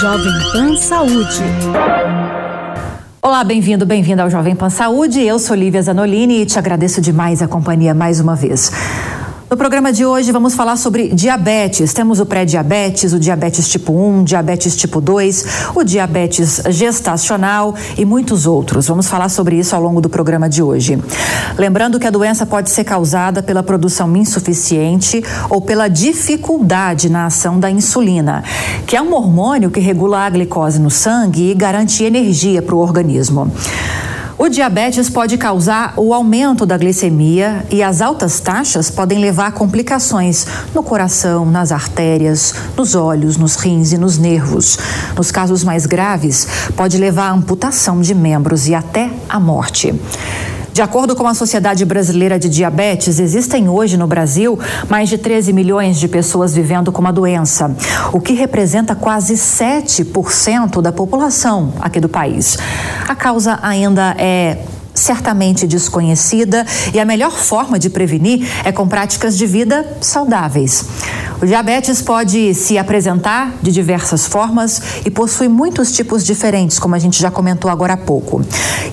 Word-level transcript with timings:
Jovem 0.00 0.32
Pan 0.50 0.76
Saúde. 0.78 1.42
Olá, 3.20 3.44
bem-vindo, 3.44 3.84
bem-vinda 3.84 4.22
ao 4.22 4.30
Jovem 4.30 4.56
Pan 4.56 4.70
Saúde. 4.70 5.20
Eu 5.20 5.38
sou 5.38 5.54
Lívia 5.54 5.82
Zanolini 5.82 6.40
e 6.40 6.46
te 6.46 6.58
agradeço 6.58 7.02
demais 7.02 7.42
a 7.42 7.48
companhia 7.48 7.92
mais 7.92 8.18
uma 8.18 8.34
vez. 8.34 8.72
No 9.52 9.56
programa 9.58 9.92
de 9.92 10.06
hoje 10.06 10.32
vamos 10.32 10.54
falar 10.54 10.76
sobre 10.76 11.08
diabetes. 11.08 11.92
Temos 11.92 12.18
o 12.20 12.24
pré-diabetes, 12.24 13.12
o 13.12 13.20
diabetes 13.20 13.68
tipo 13.68 13.92
1, 13.92 14.24
diabetes 14.24 14.74
tipo 14.74 14.98
2, 14.98 15.44
o 15.74 15.84
diabetes 15.84 16.62
gestacional 16.70 17.74
e 17.98 18.02
muitos 18.06 18.46
outros. 18.46 18.88
Vamos 18.88 19.08
falar 19.08 19.28
sobre 19.28 19.58
isso 19.58 19.76
ao 19.76 19.82
longo 19.82 20.00
do 20.00 20.08
programa 20.08 20.48
de 20.48 20.62
hoje. 20.62 20.98
Lembrando 21.58 22.00
que 22.00 22.06
a 22.06 22.10
doença 22.10 22.46
pode 22.46 22.70
ser 22.70 22.84
causada 22.84 23.42
pela 23.42 23.62
produção 23.62 24.16
insuficiente 24.16 25.22
ou 25.50 25.60
pela 25.60 25.86
dificuldade 25.86 27.10
na 27.10 27.26
ação 27.26 27.60
da 27.60 27.70
insulina, 27.70 28.42
que 28.86 28.96
é 28.96 29.02
um 29.02 29.12
hormônio 29.12 29.70
que 29.70 29.80
regula 29.80 30.20
a 30.20 30.30
glicose 30.30 30.80
no 30.80 30.90
sangue 30.90 31.50
e 31.50 31.54
garante 31.54 32.02
energia 32.02 32.62
para 32.62 32.74
o 32.74 32.78
organismo. 32.78 33.52
O 34.42 34.48
diabetes 34.48 35.08
pode 35.08 35.38
causar 35.38 35.94
o 35.96 36.12
aumento 36.12 36.66
da 36.66 36.76
glicemia 36.76 37.64
e 37.70 37.80
as 37.80 38.02
altas 38.02 38.40
taxas 38.40 38.90
podem 38.90 39.20
levar 39.20 39.46
a 39.46 39.52
complicações 39.52 40.44
no 40.74 40.82
coração, 40.82 41.46
nas 41.46 41.70
artérias, 41.70 42.52
nos 42.76 42.96
olhos, 42.96 43.36
nos 43.36 43.54
rins 43.54 43.92
e 43.92 43.98
nos 43.98 44.18
nervos. 44.18 44.76
Nos 45.16 45.30
casos 45.30 45.62
mais 45.62 45.86
graves, 45.86 46.48
pode 46.76 46.98
levar 46.98 47.28
à 47.28 47.32
amputação 47.32 48.00
de 48.00 48.16
membros 48.16 48.66
e 48.66 48.74
até 48.74 49.12
à 49.28 49.38
morte. 49.38 49.94
De 50.72 50.80
acordo 50.80 51.14
com 51.14 51.26
a 51.26 51.34
Sociedade 51.34 51.84
Brasileira 51.84 52.38
de 52.38 52.48
Diabetes, 52.48 53.18
existem 53.18 53.68
hoje 53.68 53.98
no 53.98 54.06
Brasil 54.06 54.58
mais 54.88 55.10
de 55.10 55.18
13 55.18 55.52
milhões 55.52 55.98
de 56.00 56.08
pessoas 56.08 56.54
vivendo 56.54 56.90
com 56.90 57.06
a 57.06 57.12
doença, 57.12 57.76
o 58.10 58.18
que 58.18 58.32
representa 58.32 58.94
quase 58.94 59.34
7% 59.34 60.80
da 60.80 60.90
população 60.90 61.74
aqui 61.78 62.00
do 62.00 62.08
país. 62.08 62.56
A 63.06 63.14
causa 63.14 63.58
ainda 63.62 64.14
é 64.18 64.64
certamente 64.94 65.66
desconhecida 65.66 66.66
e 66.92 66.98
a 66.98 67.04
melhor 67.04 67.32
forma 67.32 67.78
de 67.78 67.90
prevenir 67.90 68.48
é 68.64 68.72
com 68.72 68.88
práticas 68.88 69.36
de 69.36 69.46
vida 69.46 69.86
saudáveis. 70.00 70.86
O 71.42 71.44
diabetes 71.44 72.00
pode 72.00 72.54
se 72.54 72.78
apresentar 72.78 73.54
de 73.60 73.72
diversas 73.72 74.28
formas 74.28 74.80
e 75.04 75.10
possui 75.10 75.48
muitos 75.48 75.90
tipos 75.90 76.24
diferentes, 76.24 76.78
como 76.78 76.94
a 76.94 77.00
gente 77.00 77.20
já 77.20 77.32
comentou 77.32 77.68
agora 77.68 77.94
há 77.94 77.96
pouco. 77.96 78.42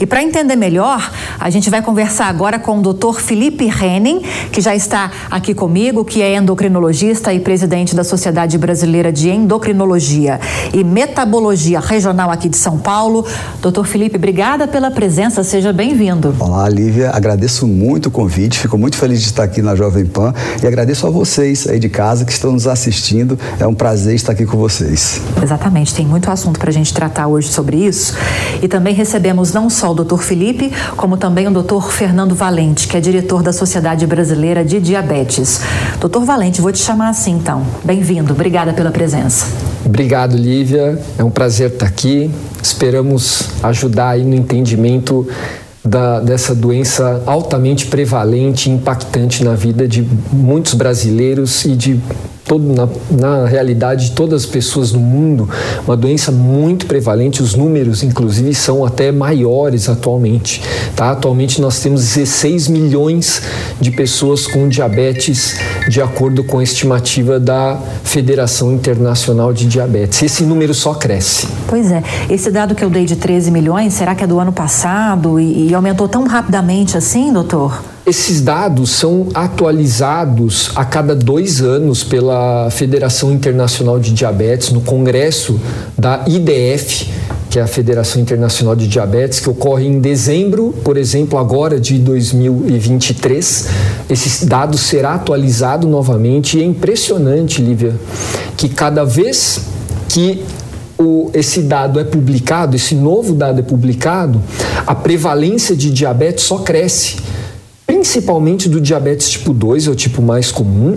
E 0.02 0.06
para 0.08 0.24
entender 0.24 0.56
melhor, 0.56 1.12
a 1.40 1.48
gente 1.52 1.70
vai 1.70 1.84
conversar 1.84 2.26
agora 2.26 2.58
com 2.58 2.80
o 2.80 2.82
Dr. 2.82 3.20
Felipe 3.20 3.66
Henning, 3.66 4.24
que 4.52 4.62
já 4.62 4.76
está 4.76 5.12
aqui 5.30 5.54
comigo, 5.54 6.04
que 6.04 6.24
é 6.24 6.38
endocrinologista 6.38 7.32
e 7.32 7.40
presidente 7.40 7.96
da 7.96 8.04
Sociedade 8.04 8.58
Brasileira 8.58 9.14
de 9.14 9.30
Endocrinologia 9.30 10.40
e 10.74 10.84
Metabologia 10.84 11.80
Regional 11.80 12.32
aqui 12.32 12.50
de 12.50 12.58
São 12.58 12.80
Paulo. 12.80 13.28
Doutor 13.62 13.86
Felipe, 13.86 14.16
obrigada 14.16 14.68
pela 14.68 14.90
presença, 14.90 15.44
seja 15.44 15.72
bem-vindo. 15.72 16.36
Olá, 16.40 16.68
Lívia, 16.68 17.12
agradeço 17.12 17.68
muito 17.68 18.08
o 18.08 18.12
convite, 18.12 18.58
fico 18.58 18.76
muito 18.76 18.98
feliz 18.98 19.22
de 19.22 19.28
estar 19.28 19.44
aqui 19.44 19.62
na 19.62 19.76
Jovem 19.76 20.08
Pan 20.08 20.34
e 20.64 20.66
agradeço 20.66 21.06
a 21.06 21.12
vocês 21.12 21.68
aí 21.68 21.78
de 21.78 21.90
casa 21.90 22.26
que 22.26 22.39
estão 22.40 22.52
nos 22.52 22.68
assistindo. 22.68 23.38
É 23.60 23.68
um 23.68 23.74
prazer 23.74 24.16
estar 24.16 24.32
aqui 24.32 24.46
com 24.46 24.58
vocês. 24.58 25.22
Exatamente, 25.42 25.94
tem 25.94 26.06
muito 26.06 26.32
assunto 26.32 26.60
para 26.60 26.70
a 26.70 26.74
gente 26.74 26.94
tratar 26.94 27.28
hoje 27.28 27.50
sobre 27.50 27.78
isso. 27.78 28.16
E 28.62 28.68
também 28.68 28.94
recebemos 28.94 29.54
não 29.54 29.70
só 29.70 29.92
o 29.92 29.94
doutor 29.94 30.24
Felipe, 30.24 30.72
como 30.96 31.18
também 31.18 31.48
o 31.48 31.52
doutor 31.52 31.92
Fernando 31.92 32.34
Valente, 32.34 32.88
que 32.88 32.98
é 32.98 33.00
diretor 33.00 33.44
da 33.44 33.54
Sociedade 33.54 34.08
Brasileira 34.08 34.64
de 34.64 34.80
Diabetes. 34.80 35.62
Doutor 36.00 36.26
Valente, 36.26 36.62
vou 36.62 36.72
te 36.72 36.80
chamar 36.80 37.10
assim 37.10 37.32
então. 37.32 37.66
Bem-vindo, 37.84 38.34
obrigada 38.34 38.74
pela 38.74 38.92
presença. 38.92 39.46
Obrigado, 39.86 40.36
Lívia. 40.36 41.00
É 41.18 41.24
um 41.24 41.30
prazer 41.30 41.72
estar 41.72 41.86
aqui. 41.86 42.32
Esperamos 42.62 43.50
ajudar 43.64 44.10
aí 44.10 44.24
no 44.24 44.36
entendimento 44.36 45.28
da, 45.90 46.20
dessa 46.20 46.54
doença 46.54 47.24
altamente 47.26 47.88
prevalente 47.88 48.70
e 48.70 48.74
impactante 48.74 49.44
na 49.44 49.56
vida 49.56 49.88
de 49.88 50.08
muitos 50.32 50.76
brasileiros 50.76 51.66
e 51.66 51.76
de 51.76 52.00
todo, 52.50 52.64
na, 52.74 52.90
na 53.12 53.46
realidade 53.46 54.06
de 54.06 54.12
todas 54.14 54.44
as 54.44 54.50
pessoas 54.50 54.92
no 54.92 55.00
mundo, 55.00 55.48
uma 55.86 55.96
doença 55.96 56.32
muito 56.32 56.88
prevalente, 56.88 57.44
os 57.44 57.54
números 57.54 58.02
inclusive 58.02 58.56
são 58.56 58.84
até 58.84 59.12
maiores 59.12 59.88
atualmente. 59.88 60.60
Tá? 60.96 61.12
Atualmente 61.12 61.62
nós 61.62 61.80
temos 61.80 62.02
16 62.02 62.68
milhões 62.68 63.44
de 63.80 63.92
pessoas 63.92 64.48
com 64.48 64.68
diabetes, 64.68 65.58
de 65.88 66.02
acordo 66.02 66.44
com 66.44 66.58
a 66.58 66.64
estimativa 66.64 67.40
da 67.40 67.80
Federação 68.04 68.74
Internacional 68.74 69.54
de 69.54 69.68
Diabetes. 69.68 70.24
Esse 70.24 70.44
número 70.44 70.74
só 70.74 70.96
cresce. 70.96 71.48
Pois 71.68 71.92
é, 71.92 72.02
esse 72.32 72.50
dado 72.50 72.74
que 72.74 72.84
eu 72.84 72.90
dei 72.90 73.06
de 73.06 73.16
13 73.16 73.52
milhões, 73.52 73.94
será 73.94 74.16
que 74.16 74.24
é 74.24 74.28
do 74.28 74.40
ano 74.40 74.52
passado 74.52 75.40
e, 75.40 75.68
e 75.68 75.76
aumentou 75.76 76.08
tão 76.08 76.26
rapidamente 76.26 76.98
assim, 76.98 77.32
doutor? 77.32 77.80
Esses 78.06 78.42
dados 78.42 78.92
são 78.92 79.28
atualizados 79.34 80.72
a 80.76 80.84
cada 80.86 81.16
dois 81.16 81.62
anos 81.62 82.04
pela 82.04 82.70
Federação 82.72 83.32
Internacional 83.32 84.00
de 84.00 84.14
Diabetes, 84.14 84.72
no 84.72 84.82
congresso 84.82 85.60
da 85.98 86.24
IDF, 86.28 87.08
que 87.50 87.60
é 87.60 87.62
a 87.62 87.68
Federação 87.68 88.22
Internacional 88.22 88.76
de 88.76 88.88
Diabetes, 88.88 89.40
que 89.40 89.50
ocorre 89.50 89.86
em 89.86 90.00
dezembro, 90.00 90.74
por 90.84 90.98
exemplo, 90.98 91.38
agora 91.38 91.80
de 91.80 92.00
2023. 92.00 93.68
Esse 94.10 94.46
dado 94.46 94.78
será 94.78 95.16
atualizado 95.16 95.88
novamente 95.88 96.58
e 96.58 96.62
é 96.62 96.66
impressionante, 96.66 97.62
Lívia, 97.62 97.94
que 98.56 98.70
cada 98.70 99.04
vez 99.04 99.62
que 100.08 100.44
o, 100.98 101.30
esse 101.34 101.62
dado 101.62 102.00
é 102.00 102.04
publicado, 102.04 102.76
esse 102.76 102.96
novo 102.96 103.34
dado 103.34 103.60
é 103.60 103.64
publicado, 103.64 104.42
a 104.86 104.96
prevalência 104.96 105.76
de 105.76 105.92
diabetes 105.92 106.44
só 106.44 106.60
cresce 106.60 107.18
principalmente 107.90 108.70
do 108.70 108.80
diabetes 108.80 109.28
tipo 109.32 109.52
2, 109.52 109.88
é 109.88 109.90
o 109.90 109.96
tipo 109.96 110.22
mais 110.22 110.52
comum, 110.52 110.96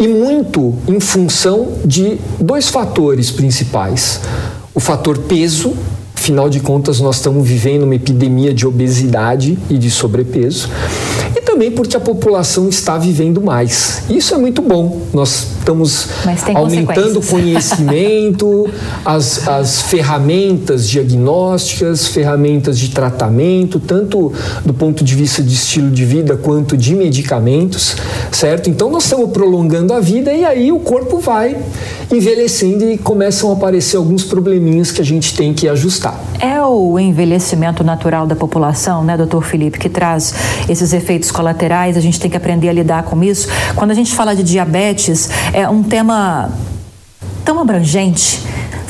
e 0.00 0.08
muito 0.08 0.74
em 0.88 0.98
função 0.98 1.74
de 1.84 2.16
dois 2.40 2.70
fatores 2.70 3.30
principais. 3.30 4.18
O 4.74 4.80
fator 4.80 5.18
peso, 5.18 5.74
afinal 6.14 6.48
de 6.48 6.60
contas, 6.60 7.00
nós 7.00 7.16
estamos 7.16 7.46
vivendo 7.46 7.82
uma 7.82 7.94
epidemia 7.94 8.54
de 8.54 8.66
obesidade 8.66 9.58
e 9.68 9.76
de 9.76 9.90
sobrepeso, 9.90 10.70
também 11.48 11.70
porque 11.70 11.96
a 11.96 12.00
população 12.00 12.68
está 12.68 12.98
vivendo 12.98 13.40
mais. 13.40 14.02
Isso 14.10 14.34
é 14.34 14.38
muito 14.38 14.60
bom. 14.60 15.00
Nós 15.14 15.46
estamos 15.58 16.08
aumentando 16.54 17.20
o 17.20 17.24
conhecimento, 17.26 18.68
as, 19.02 19.48
as 19.48 19.80
ferramentas 19.80 20.86
diagnósticas, 20.86 22.06
ferramentas 22.06 22.78
de 22.78 22.90
tratamento, 22.90 23.80
tanto 23.80 24.30
do 24.62 24.74
ponto 24.74 25.02
de 25.02 25.14
vista 25.14 25.42
de 25.42 25.54
estilo 25.54 25.90
de 25.90 26.04
vida 26.04 26.36
quanto 26.36 26.76
de 26.76 26.94
medicamentos, 26.94 27.96
certo? 28.30 28.68
Então 28.68 28.90
nós 28.90 29.04
estamos 29.04 29.30
prolongando 29.30 29.94
a 29.94 30.00
vida 30.00 30.30
e 30.34 30.44
aí 30.44 30.70
o 30.70 30.78
corpo 30.78 31.18
vai 31.18 31.56
envelhecendo 32.12 32.84
e 32.90 32.98
começam 32.98 33.50
a 33.50 33.54
aparecer 33.54 33.96
alguns 33.96 34.22
probleminhas 34.22 34.92
que 34.92 35.00
a 35.00 35.04
gente 35.04 35.34
tem 35.34 35.54
que 35.54 35.66
ajustar. 35.66 36.18
É 36.40 36.62
o 36.62 36.98
envelhecimento 36.98 37.82
natural 37.82 38.26
da 38.26 38.36
população, 38.36 39.02
né, 39.02 39.16
doutor 39.16 39.42
Felipe, 39.42 39.78
que 39.78 39.88
traz 39.88 40.34
esses 40.68 40.92
efeitos 40.92 41.30
colaterais, 41.38 41.96
a 41.96 42.00
gente 42.00 42.18
tem 42.18 42.28
que 42.28 42.36
aprender 42.36 42.68
a 42.68 42.72
lidar 42.72 43.04
com 43.04 43.22
isso. 43.22 43.48
Quando 43.76 43.92
a 43.92 43.94
gente 43.94 44.12
fala 44.12 44.34
de 44.34 44.42
diabetes, 44.42 45.30
é 45.52 45.68
um 45.68 45.84
tema 45.84 46.50
tão 47.44 47.60
abrangente. 47.60 48.42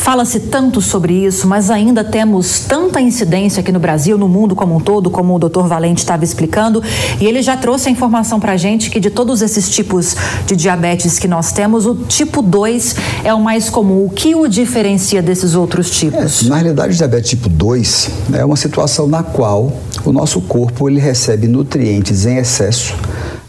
Fala-se 0.08 0.40
tanto 0.40 0.80
sobre 0.80 1.26
isso, 1.26 1.46
mas 1.46 1.70
ainda 1.70 2.02
temos 2.02 2.60
tanta 2.60 2.98
incidência 2.98 3.60
aqui 3.60 3.70
no 3.70 3.78
Brasil, 3.78 4.16
no 4.16 4.26
mundo 4.26 4.56
como 4.56 4.74
um 4.74 4.80
todo, 4.80 5.10
como 5.10 5.36
o 5.36 5.38
doutor 5.38 5.68
Valente 5.68 5.98
estava 5.98 6.24
explicando, 6.24 6.82
e 7.20 7.26
ele 7.26 7.42
já 7.42 7.58
trouxe 7.58 7.90
a 7.90 7.92
informação 7.92 8.40
para 8.40 8.52
a 8.52 8.56
gente 8.56 8.88
que 8.88 8.98
de 9.00 9.10
todos 9.10 9.42
esses 9.42 9.68
tipos 9.68 10.16
de 10.46 10.56
diabetes 10.56 11.18
que 11.18 11.28
nós 11.28 11.52
temos, 11.52 11.84
o 11.84 11.94
tipo 11.94 12.40
2 12.40 12.96
é 13.22 13.34
o 13.34 13.38
mais 13.38 13.68
comum. 13.68 14.06
O 14.06 14.08
que 14.08 14.34
o 14.34 14.48
diferencia 14.48 15.20
desses 15.20 15.54
outros 15.54 15.90
tipos? 15.90 16.42
É, 16.42 16.48
na 16.48 16.56
realidade, 16.56 16.94
o 16.94 16.96
diabetes 16.96 17.28
tipo 17.28 17.50
2 17.50 18.10
é 18.32 18.42
uma 18.42 18.56
situação 18.56 19.06
na 19.06 19.22
qual 19.22 19.70
o 20.06 20.10
nosso 20.10 20.40
corpo 20.40 20.88
ele 20.88 21.00
recebe 21.00 21.46
nutrientes 21.46 22.24
em 22.24 22.38
excesso 22.38 22.94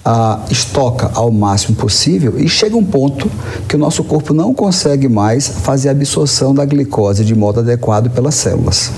ah, 0.04 0.40
estoca 0.50 1.12
ao 1.14 1.32
máximo 1.32 1.76
possível 1.76 2.40
e 2.40 2.48
chega 2.48 2.76
um 2.76 2.84
ponto 2.84 3.30
que 3.68 3.76
o 3.76 3.80
nosso 3.80 4.04
corpo 4.04 4.34
não 4.34 4.54
consegue 4.54 5.08
mais 5.08 5.48
fazer 5.48 5.90
a 5.90 5.92
absorção 5.92 6.54
da 6.54 6.66
glicose 6.66 7.24
de 7.26 7.36
modo 7.36 7.60
adequado 7.60 8.10
pelas 8.10 8.36
células. 8.36 8.92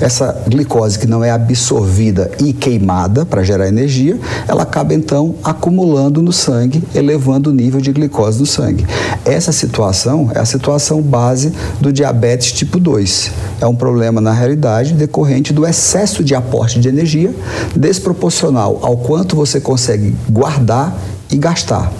Essa 0.00 0.44
glicose 0.46 0.98
que 0.98 1.06
não 1.06 1.24
é 1.24 1.30
absorvida 1.30 2.30
e 2.42 2.52
queimada 2.52 3.24
para 3.24 3.42
gerar 3.42 3.68
energia, 3.68 4.18
ela 4.46 4.62
acaba 4.62 4.94
então 4.94 5.34
acumulando 5.42 6.22
no 6.22 6.32
sangue, 6.32 6.82
elevando 6.94 7.50
o 7.50 7.52
nível 7.52 7.80
de 7.80 7.92
glicose 7.92 8.38
no 8.38 8.46
sangue. 8.46 8.86
Essa 9.24 9.52
situação 9.52 10.30
é 10.34 10.38
a 10.38 10.44
situação 10.44 11.00
base 11.00 11.52
do 11.80 11.92
diabetes 11.92 12.52
tipo 12.52 12.78
2. 12.78 13.30
É 13.60 13.66
um 13.66 13.74
problema, 13.74 14.20
na 14.20 14.32
realidade, 14.32 14.94
decorrente 14.94 15.52
do 15.52 15.66
excesso 15.66 16.22
de 16.22 16.34
aporte 16.34 16.78
de 16.78 16.88
energia 16.88 17.34
desproporcional 17.74 18.80
ao 18.82 18.96
quanto 18.96 19.34
você 19.34 19.60
consegue 19.60 20.14
guardar 20.30 20.96
e 21.30 21.36
gastar. 21.36 21.90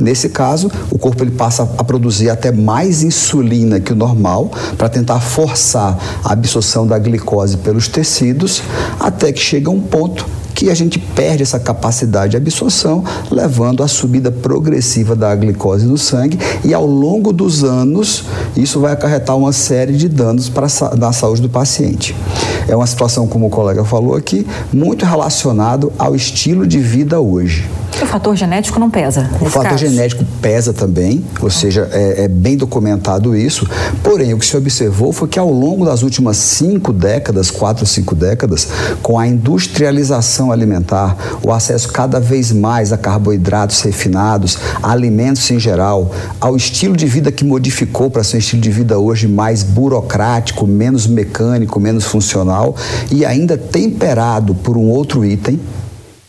Nesse 0.00 0.28
caso, 0.30 0.70
o 0.90 0.98
corpo 0.98 1.22
ele 1.22 1.30
passa 1.30 1.62
a 1.76 1.84
produzir 1.84 2.30
até 2.30 2.50
mais 2.50 3.02
insulina 3.02 3.80
que 3.80 3.92
o 3.92 3.96
normal 3.96 4.50
para 4.76 4.88
tentar 4.88 5.20
forçar 5.20 5.98
a 6.24 6.32
absorção 6.32 6.86
da 6.86 6.98
glicose 6.98 7.56
pelos 7.58 7.88
tecidos, 7.88 8.62
até 8.98 9.32
que 9.32 9.40
chega 9.40 9.70
um 9.70 9.80
ponto 9.80 10.26
que 10.60 10.68
a 10.68 10.74
gente 10.74 10.98
perde 10.98 11.42
essa 11.42 11.58
capacidade 11.58 12.32
de 12.32 12.36
absorção, 12.36 13.02
levando 13.30 13.82
à 13.82 13.88
subida 13.88 14.30
progressiva 14.30 15.16
da 15.16 15.34
glicose 15.34 15.86
no 15.86 15.96
sangue 15.96 16.38
e 16.62 16.74
ao 16.74 16.84
longo 16.84 17.32
dos 17.32 17.64
anos 17.64 18.24
isso 18.54 18.78
vai 18.78 18.92
acarretar 18.92 19.36
uma 19.36 19.52
série 19.52 19.94
de 19.94 20.06
danos 20.06 20.50
para 20.50 20.66
na 20.98 21.12
saúde 21.12 21.40
do 21.40 21.48
paciente. 21.48 22.14
É 22.68 22.76
uma 22.76 22.86
situação, 22.86 23.26
como 23.26 23.46
o 23.46 23.50
colega 23.50 23.84
falou 23.84 24.14
aqui, 24.14 24.46
muito 24.72 25.04
relacionado 25.06 25.92
ao 25.98 26.14
estilo 26.14 26.66
de 26.66 26.78
vida 26.78 27.20
hoje. 27.20 27.68
O 28.02 28.06
fator 28.06 28.34
genético 28.34 28.78
não 28.78 28.90
pesa? 28.90 29.28
O 29.40 29.46
fator 29.46 29.70
caso. 29.70 29.86
genético 29.86 30.24
pesa 30.40 30.72
também, 30.72 31.24
ou 31.40 31.50
seja, 31.50 31.88
é, 31.92 32.24
é, 32.24 32.28
bem 32.28 32.56
documentado 32.56 33.36
isso. 33.36 33.66
Porém, 34.02 34.32
o 34.32 34.38
que 34.38 34.46
se 34.46 34.56
observou 34.56 35.12
foi 35.12 35.28
que 35.28 35.38
ao 35.38 35.50
longo 35.50 35.84
das 35.84 36.02
últimas 36.02 36.36
cinco 36.36 36.92
décadas, 36.92 37.50
quatro, 37.50 37.84
cinco 37.84 38.14
décadas, 38.14 38.68
com 39.02 39.18
a 39.18 39.26
industrialização 39.26 40.50
alimentar, 40.50 41.16
o 41.42 41.52
acesso 41.52 41.92
cada 41.92 42.18
vez 42.18 42.52
mais 42.52 42.92
a 42.92 42.96
carboidratos 42.96 43.80
refinados, 43.82 44.58
a 44.82 44.92
alimentos 44.92 45.50
em 45.50 45.58
geral, 45.58 46.10
ao 46.40 46.56
estilo 46.56 46.96
de 46.96 47.06
vida 47.06 47.30
que 47.30 47.44
modificou 47.44 48.10
para 48.10 48.24
ser 48.24 48.36
um 48.36 48.40
estilo 48.40 48.62
de 48.62 48.70
vida 48.70 48.98
hoje 48.98 49.28
mais 49.28 49.62
burocrático, 49.62 50.66
menos 50.66 51.06
mecânico, 51.06 51.78
menos 51.78 52.04
funcional 52.04 52.74
e 53.10 53.24
ainda 53.24 53.56
temperado 53.58 54.54
por 54.54 54.76
um 54.76 54.88
outro 54.88 55.24
item 55.24 55.60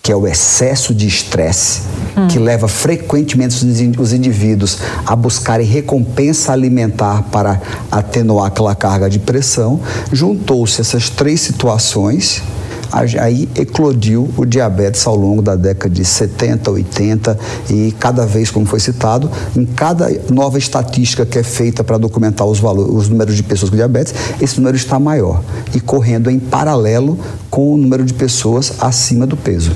que 0.01 0.11
é 0.11 0.15
o 0.15 0.27
excesso 0.27 0.95
de 0.95 1.07
estresse, 1.07 1.81
hum. 2.17 2.27
que 2.27 2.39
leva 2.39 2.67
frequentemente 2.67 3.63
os 3.99 4.13
indivíduos 4.13 4.79
a 5.05 5.15
buscarem 5.15 5.65
recompensa 5.65 6.51
alimentar 6.51 7.23
para 7.31 7.61
atenuar 7.91 8.47
aquela 8.47 8.75
carga 8.75 9.09
de 9.09 9.19
pressão, 9.19 9.79
juntou-se 10.11 10.81
essas 10.81 11.09
três 11.09 11.41
situações 11.41 12.41
aí 12.91 13.47
eclodiu 13.55 14.29
o 14.35 14.45
diabetes 14.45 15.05
ao 15.07 15.15
longo 15.15 15.41
da 15.41 15.55
década 15.55 15.93
de 15.93 16.03
70, 16.03 16.69
80 16.71 17.39
e 17.69 17.93
cada 17.99 18.25
vez, 18.25 18.51
como 18.51 18.65
foi 18.65 18.79
citado, 18.79 19.29
em 19.55 19.65
cada 19.65 20.09
nova 20.29 20.57
estatística 20.57 21.25
que 21.25 21.39
é 21.39 21.43
feita 21.43 21.83
para 21.83 21.97
documentar 21.97 22.45
os, 22.45 22.59
valores, 22.59 22.93
os 22.93 23.09
números 23.09 23.35
de 23.35 23.43
pessoas 23.43 23.69
com 23.69 23.75
diabetes, 23.75 24.13
esse 24.41 24.57
número 24.57 24.75
está 24.75 24.99
maior 24.99 25.41
e 25.73 25.79
correndo 25.79 26.29
em 26.29 26.39
paralelo 26.39 27.17
com 27.49 27.73
o 27.73 27.77
número 27.77 28.03
de 28.03 28.13
pessoas 28.13 28.73
acima 28.79 29.25
do 29.25 29.37
peso. 29.37 29.71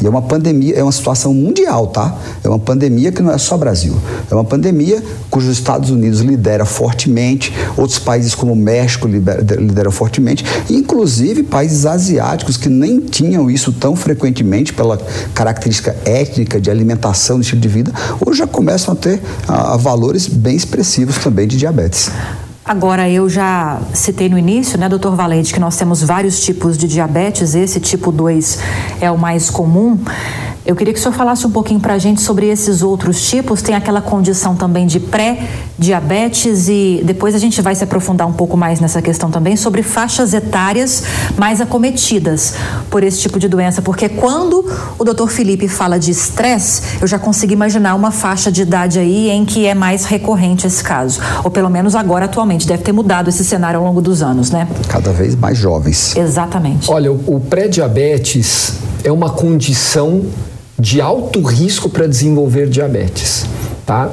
E 0.00 0.06
é 0.06 0.08
uma 0.08 0.22
pandemia, 0.22 0.74
é 0.74 0.82
uma 0.82 0.92
situação 0.92 1.34
mundial, 1.34 1.86
tá? 1.88 2.16
É 2.42 2.48
uma 2.48 2.58
pandemia 2.58 3.12
que 3.12 3.22
não 3.22 3.32
é 3.32 3.38
só 3.38 3.56
Brasil. 3.56 3.94
É 4.30 4.34
uma 4.34 4.44
pandemia 4.44 5.02
cujos 5.30 5.52
Estados 5.52 5.90
Unidos 5.90 6.20
lidera 6.20 6.64
fortemente, 6.64 7.52
outros 7.76 7.98
países 7.98 8.34
como 8.34 8.52
o 8.52 8.56
México 8.56 9.06
lideram 9.06 9.90
fortemente, 9.90 10.44
inclusive 10.68 11.42
países 11.42 11.86
asiáticos 11.86 12.56
que 12.56 12.68
nem 12.68 13.00
tinham 13.00 13.50
isso 13.50 13.72
tão 13.72 13.94
frequentemente 13.94 14.72
pela 14.72 14.98
característica 15.34 15.96
étnica 16.04 16.60
de 16.60 16.70
alimentação, 16.70 17.38
de 17.38 17.44
estilo 17.44 17.60
de 17.60 17.68
vida, 17.68 17.92
hoje 18.24 18.38
já 18.38 18.46
começam 18.46 18.94
a 18.94 18.96
ter 18.96 19.20
a, 19.46 19.74
a 19.74 19.76
valores 19.76 20.26
bem 20.26 20.56
expressivos 20.56 21.18
também 21.18 21.46
de 21.46 21.56
diabetes. 21.56 22.10
Agora, 22.64 23.08
eu 23.08 23.28
já 23.28 23.80
citei 23.94 24.28
no 24.28 24.38
início, 24.38 24.78
né, 24.78 24.88
doutor 24.88 25.16
Valente, 25.16 25.52
que 25.52 25.58
nós 25.58 25.76
temos 25.76 26.02
vários 26.02 26.40
tipos 26.40 26.76
de 26.76 26.86
diabetes, 26.86 27.54
esse 27.54 27.80
tipo 27.80 28.12
2 28.12 28.58
é 29.00 29.10
o 29.10 29.16
mais 29.16 29.48
comum. 29.48 29.98
Eu 30.64 30.76
queria 30.76 30.92
que 30.92 30.98
o 30.98 31.02
senhor 31.02 31.14
falasse 31.14 31.46
um 31.46 31.50
pouquinho 31.50 31.80
para 31.80 31.94
a 31.94 31.98
gente 31.98 32.20
sobre 32.20 32.46
esses 32.46 32.82
outros 32.82 33.28
tipos. 33.28 33.62
Tem 33.62 33.74
aquela 33.74 34.00
condição 34.00 34.54
também 34.54 34.86
de 34.86 35.00
pré-diabetes 35.00 36.68
e 36.68 37.00
depois 37.04 37.34
a 37.34 37.38
gente 37.38 37.62
vai 37.62 37.74
se 37.74 37.82
aprofundar 37.82 38.26
um 38.26 38.32
pouco 38.32 38.56
mais 38.56 38.78
nessa 38.78 39.00
questão 39.00 39.30
também 39.30 39.56
sobre 39.56 39.82
faixas 39.82 40.34
etárias 40.34 41.02
mais 41.36 41.60
acometidas 41.60 42.54
por 42.90 43.02
esse 43.02 43.20
tipo 43.20 43.38
de 43.38 43.48
doença. 43.48 43.80
Porque 43.80 44.08
quando 44.08 44.64
o 44.98 45.04
doutor 45.04 45.30
Felipe 45.30 45.66
fala 45.66 45.98
de 45.98 46.10
estresse, 46.10 46.82
eu 47.00 47.06
já 47.06 47.18
consigo 47.18 47.52
imaginar 47.52 47.94
uma 47.94 48.10
faixa 48.10 48.52
de 48.52 48.62
idade 48.62 48.98
aí 48.98 49.30
em 49.30 49.44
que 49.46 49.66
é 49.66 49.74
mais 49.74 50.04
recorrente 50.04 50.66
esse 50.66 50.84
caso. 50.84 51.20
Ou 51.42 51.50
pelo 51.50 51.70
menos 51.70 51.94
agora, 51.94 52.26
atualmente. 52.26 52.66
Deve 52.66 52.82
ter 52.82 52.92
mudado 52.92 53.28
esse 53.28 53.44
cenário 53.44 53.80
ao 53.80 53.86
longo 53.86 54.02
dos 54.02 54.22
anos, 54.22 54.50
né? 54.50 54.68
Cada 54.88 55.10
vez 55.12 55.34
mais 55.34 55.56
jovens. 55.56 56.14
Exatamente. 56.14 56.90
Olha, 56.90 57.10
o 57.10 57.40
pré-diabetes 57.40 58.74
é 59.02 59.10
uma 59.10 59.30
condição 59.30 60.22
de 60.80 61.00
alto 61.00 61.42
risco 61.42 61.88
para 61.88 62.06
desenvolver 62.06 62.68
diabetes, 62.68 63.44
tá? 63.84 64.10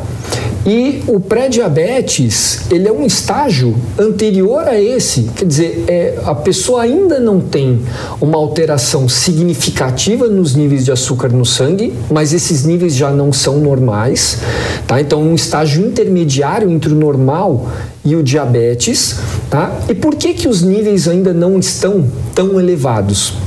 E 0.66 1.02
o 1.08 1.18
pré-diabetes, 1.18 2.64
ele 2.70 2.90
é 2.90 2.92
um 2.92 3.06
estágio 3.06 3.74
anterior 3.98 4.68
a 4.68 4.78
esse, 4.78 5.30
quer 5.34 5.46
dizer, 5.46 5.86
é, 5.88 6.20
a 6.26 6.36
pessoa 6.36 6.82
ainda 6.82 7.22
não 7.22 7.40
tem 7.40 7.84
uma 8.20 8.38
alteração 8.38 9.08
significativa 9.08 10.28
nos 10.28 10.56
níveis 10.56 10.84
de 10.84 10.92
açúcar 10.92 11.30
no 11.30 11.46
sangue, 11.46 11.94
mas 12.12 12.34
esses 12.34 12.66
níveis 12.66 12.94
já 12.94 13.12
não 13.12 13.32
são 13.32 13.60
normais, 13.60 14.40
tá? 14.86 15.00
Então, 15.00 15.22
um 15.22 15.34
estágio 15.34 15.86
intermediário 15.86 16.70
entre 16.70 16.92
o 16.92 16.96
normal 16.96 17.70
e 18.04 18.14
o 18.18 18.22
diabetes, 18.22 19.16
tá? 19.50 19.74
E 19.88 19.96
por 19.96 20.16
que 20.16 20.34
que 20.34 20.50
os 20.50 20.62
níveis 20.62 21.08
ainda 21.08 21.34
não 21.34 21.58
estão 21.58 22.06
tão 22.36 22.60
elevados? 22.60 23.47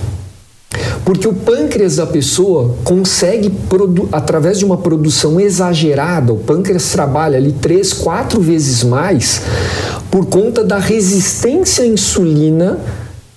Porque 1.10 1.26
o 1.26 1.34
pâncreas 1.34 1.96
da 1.96 2.06
pessoa 2.06 2.76
consegue, 2.84 3.52
através 4.12 4.60
de 4.60 4.64
uma 4.64 4.76
produção 4.76 5.40
exagerada, 5.40 6.32
o 6.32 6.36
pâncreas 6.36 6.92
trabalha 6.92 7.36
ali 7.36 7.50
três, 7.50 7.92
quatro 7.92 8.40
vezes 8.40 8.84
mais 8.84 9.42
por 10.08 10.26
conta 10.26 10.62
da 10.62 10.78
resistência 10.78 11.82
à 11.82 11.86
insulina 11.88 12.78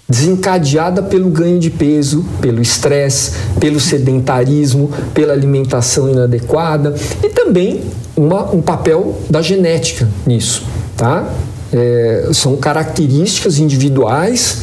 desencadeada 0.07 1.01
pelo 1.01 1.31
ganho 1.31 1.57
de 1.57 1.71
peso, 1.71 2.23
pelo 2.39 2.61
estresse, 2.61 3.31
pelo 3.59 3.79
sedentarismo, 3.79 4.91
pela 5.11 5.33
alimentação 5.33 6.07
inadequada 6.07 6.93
e 7.23 7.29
também 7.29 7.81
uma, 8.15 8.51
um 8.53 8.61
papel 8.61 9.17
da 9.27 9.41
genética 9.41 10.07
nisso, 10.27 10.61
tá? 10.95 11.27
É, 11.73 12.29
são 12.33 12.55
características 12.55 13.57
individuais 13.57 14.61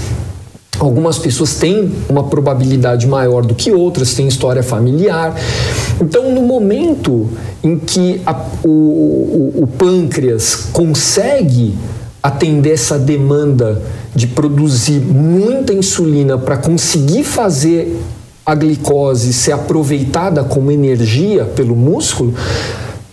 Algumas 0.81 1.19
pessoas 1.19 1.56
têm 1.56 1.93
uma 2.09 2.25
probabilidade 2.25 3.06
maior 3.06 3.44
do 3.44 3.55
que 3.55 3.71
outras, 3.71 4.15
têm 4.15 4.27
história 4.27 4.62
familiar. 4.62 5.37
Então, 6.00 6.32
no 6.35 6.41
momento 6.41 7.29
em 7.62 7.79
que 7.79 8.23
a, 8.25 8.35
o, 8.65 8.69
o, 8.69 9.53
o 9.62 9.67
pâncreas 9.67 10.69
consegue 10.73 11.75
atender 12.23 12.73
essa 12.73 12.99
demanda 12.99 13.83
de 14.14 14.26
produzir 14.26 15.00
muita 15.00 15.73
insulina 15.73 16.38
para 16.38 16.57
conseguir 16.57 17.25
fazer 17.25 18.00
a 18.45 18.55
glicose 18.55 19.33
ser 19.33 19.52
aproveitada 19.52 20.43
como 20.43 20.73
energia 20.73 21.45
pelo 21.45 21.76
músculo, 21.76 22.35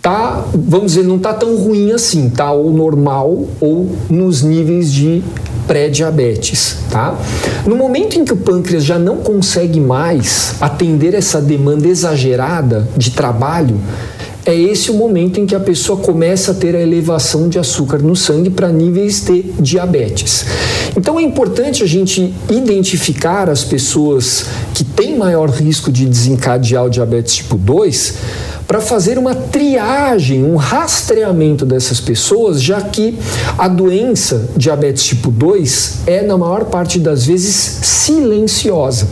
tá, 0.02 0.44
vamos 0.54 0.92
dizer, 0.92 1.04
não 1.04 1.16
está 1.16 1.34
tão 1.34 1.56
ruim 1.56 1.92
assim, 1.92 2.30
tá 2.30 2.50
ou 2.52 2.72
normal 2.72 3.46
ou 3.60 3.90
nos 4.08 4.42
níveis 4.42 4.92
de 4.92 5.22
pré-diabetes, 5.66 6.78
tá? 6.90 7.14
No 7.66 7.76
momento 7.76 8.18
em 8.18 8.24
que 8.24 8.32
o 8.32 8.36
pâncreas 8.36 8.84
já 8.84 8.98
não 8.98 9.18
consegue 9.18 9.78
mais 9.78 10.54
atender 10.60 11.14
essa 11.14 11.42
demanda 11.42 11.86
exagerada 11.86 12.88
de 12.96 13.10
trabalho, 13.10 13.78
é 14.48 14.54
esse 14.54 14.90
o 14.90 14.94
momento 14.94 15.38
em 15.38 15.44
que 15.44 15.54
a 15.54 15.60
pessoa 15.60 16.00
começa 16.00 16.52
a 16.52 16.54
ter 16.54 16.74
a 16.74 16.80
elevação 16.80 17.50
de 17.50 17.58
açúcar 17.58 17.98
no 17.98 18.16
sangue 18.16 18.48
para 18.48 18.72
níveis 18.72 19.22
de 19.22 19.42
diabetes. 19.60 20.46
Então 20.96 21.20
é 21.20 21.22
importante 21.22 21.82
a 21.82 21.86
gente 21.86 22.34
identificar 22.48 23.50
as 23.50 23.62
pessoas 23.62 24.46
que 24.72 24.84
têm 24.84 25.18
maior 25.18 25.50
risco 25.50 25.92
de 25.92 26.06
desencadear 26.06 26.86
o 26.86 26.88
diabetes 26.88 27.34
tipo 27.36 27.58
2 27.58 28.14
para 28.66 28.80
fazer 28.80 29.18
uma 29.18 29.34
triagem, 29.34 30.42
um 30.42 30.56
rastreamento 30.56 31.66
dessas 31.66 32.00
pessoas, 32.00 32.62
já 32.62 32.80
que 32.80 33.18
a 33.58 33.68
doença 33.68 34.48
diabetes 34.56 35.04
tipo 35.04 35.30
2 35.30 36.00
é, 36.06 36.22
na 36.22 36.38
maior 36.38 36.64
parte 36.64 36.98
das 36.98 37.26
vezes, 37.26 37.54
silenciosa. 37.54 39.08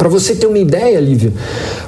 Para 0.00 0.08
você 0.08 0.34
ter 0.34 0.46
uma 0.46 0.56
ideia, 0.56 0.98
Lívia, 0.98 1.30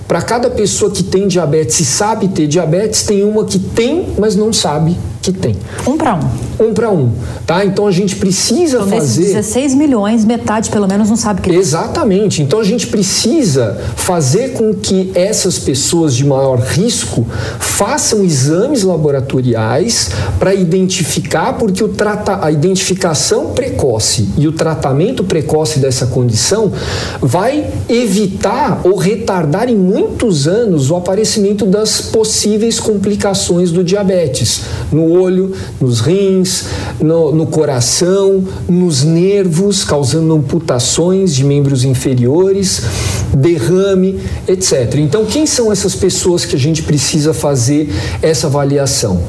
para 0.06 0.20
cada 0.20 0.50
pessoa 0.50 0.90
que 0.90 1.02
tem 1.02 1.26
diabetes 1.26 1.80
e 1.80 1.84
sabe 1.86 2.28
ter 2.28 2.46
diabetes, 2.46 3.04
tem 3.04 3.24
uma 3.24 3.46
que 3.46 3.58
tem, 3.58 4.08
mas 4.18 4.36
não 4.36 4.52
sabe 4.52 4.98
que 5.22 5.32
tem. 5.32 5.56
Um 5.86 5.96
para 5.96 6.16
um. 6.16 6.66
Um 6.66 6.74
para 6.74 6.90
um, 6.90 7.12
tá? 7.46 7.64
Então 7.64 7.86
a 7.86 7.92
gente 7.92 8.16
precisa 8.16 8.78
então, 8.78 8.98
fazer. 8.98 9.26
16 9.26 9.74
milhões, 9.74 10.24
metade 10.24 10.68
pelo 10.68 10.88
menos 10.88 11.08
não 11.08 11.16
sabe 11.16 11.40
que. 11.40 11.50
Exatamente. 11.50 12.42
Então 12.42 12.58
a 12.58 12.64
gente 12.64 12.88
precisa 12.88 13.80
fazer 13.94 14.54
com 14.54 14.74
que 14.74 15.12
essas 15.14 15.58
pessoas 15.58 16.14
de 16.14 16.26
maior 16.26 16.58
risco 16.58 17.24
façam 17.58 18.24
exames 18.24 18.82
laboratoriais 18.82 20.10
para 20.38 20.52
identificar, 20.52 21.52
porque 21.54 21.84
o 21.84 21.88
trata... 21.88 22.44
a 22.44 22.50
identificação 22.50 23.52
precoce 23.52 24.28
e 24.36 24.48
o 24.48 24.52
tratamento 24.52 25.22
precoce 25.22 25.78
dessa 25.78 26.06
condição 26.06 26.72
vai 27.20 27.70
evitar 27.88 28.80
ou 28.84 28.96
retardar 28.96 29.68
em 29.68 29.76
muitos 29.76 30.48
anos 30.48 30.90
o 30.90 30.96
aparecimento 30.96 31.64
das 31.64 32.00
possíveis 32.00 32.80
complicações 32.80 33.70
do 33.70 33.84
diabetes 33.84 34.62
no 34.90 35.11
olho, 35.12 35.52
nos 35.80 36.00
rins, 36.00 36.64
no, 37.00 37.32
no 37.32 37.46
coração, 37.46 38.44
nos 38.68 39.02
nervos, 39.02 39.84
causando 39.84 40.34
amputações 40.34 41.34
de 41.34 41.44
membros 41.44 41.84
inferiores, 41.84 42.82
derrame, 43.34 44.20
etc. 44.48 44.94
Então, 44.96 45.24
quem 45.24 45.46
são 45.46 45.70
essas 45.70 45.94
pessoas 45.94 46.44
que 46.44 46.56
a 46.56 46.58
gente 46.58 46.82
precisa 46.82 47.34
fazer 47.34 47.90
essa 48.22 48.46
avaliação? 48.46 49.22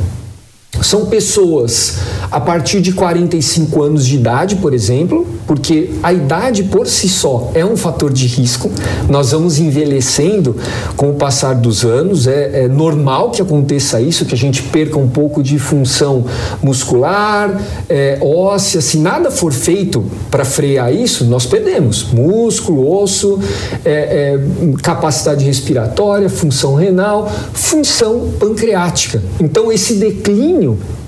São 0.84 1.06
pessoas 1.06 1.98
a 2.30 2.40
partir 2.40 2.82
de 2.82 2.92
45 2.92 3.82
anos 3.82 4.06
de 4.06 4.16
idade, 4.16 4.58
por 4.58 4.74
exemplo, 4.74 5.26
porque 5.48 5.92
a 6.02 6.12
idade 6.12 6.64
por 6.64 6.88
si 6.88 7.08
só 7.08 7.52
é 7.54 7.64
um 7.66 7.78
fator 7.78 8.12
de 8.12 8.28
risco. 8.28 8.72
Nós 9.08 9.32
vamos 9.32 9.60
envelhecendo 9.60 10.56
com 10.98 11.12
o 11.12 11.14
passar 11.14 11.54
dos 11.56 11.86
anos, 11.86 12.28
é, 12.28 12.64
é 12.64 12.68
normal 12.68 13.32
que 13.32 13.42
aconteça 13.42 14.02
isso, 14.02 14.26
que 14.26 14.34
a 14.34 14.38
gente 14.38 14.64
perca 14.64 14.98
um 14.98 15.08
pouco 15.08 15.42
de 15.44 15.60
função 15.60 16.26
muscular, 16.62 17.62
é, 17.88 18.18
óssea. 18.22 18.82
Se 18.82 18.98
nada 18.98 19.30
for 19.32 19.54
feito 19.54 20.04
para 20.30 20.44
frear 20.44 20.94
isso, 20.94 21.24
nós 21.26 21.46
perdemos 21.46 22.08
músculo, 22.12 23.02
osso, 23.02 23.40
é, 23.86 23.92
é, 23.92 24.40
capacidade 24.82 25.46
respiratória, 25.46 26.30
função 26.30 26.76
renal, 26.76 27.32
função 27.54 28.32
pancreática. 28.40 29.22
Então, 29.40 29.72
esse 29.72 29.96
declínio 29.96 30.73
room. 30.76 31.03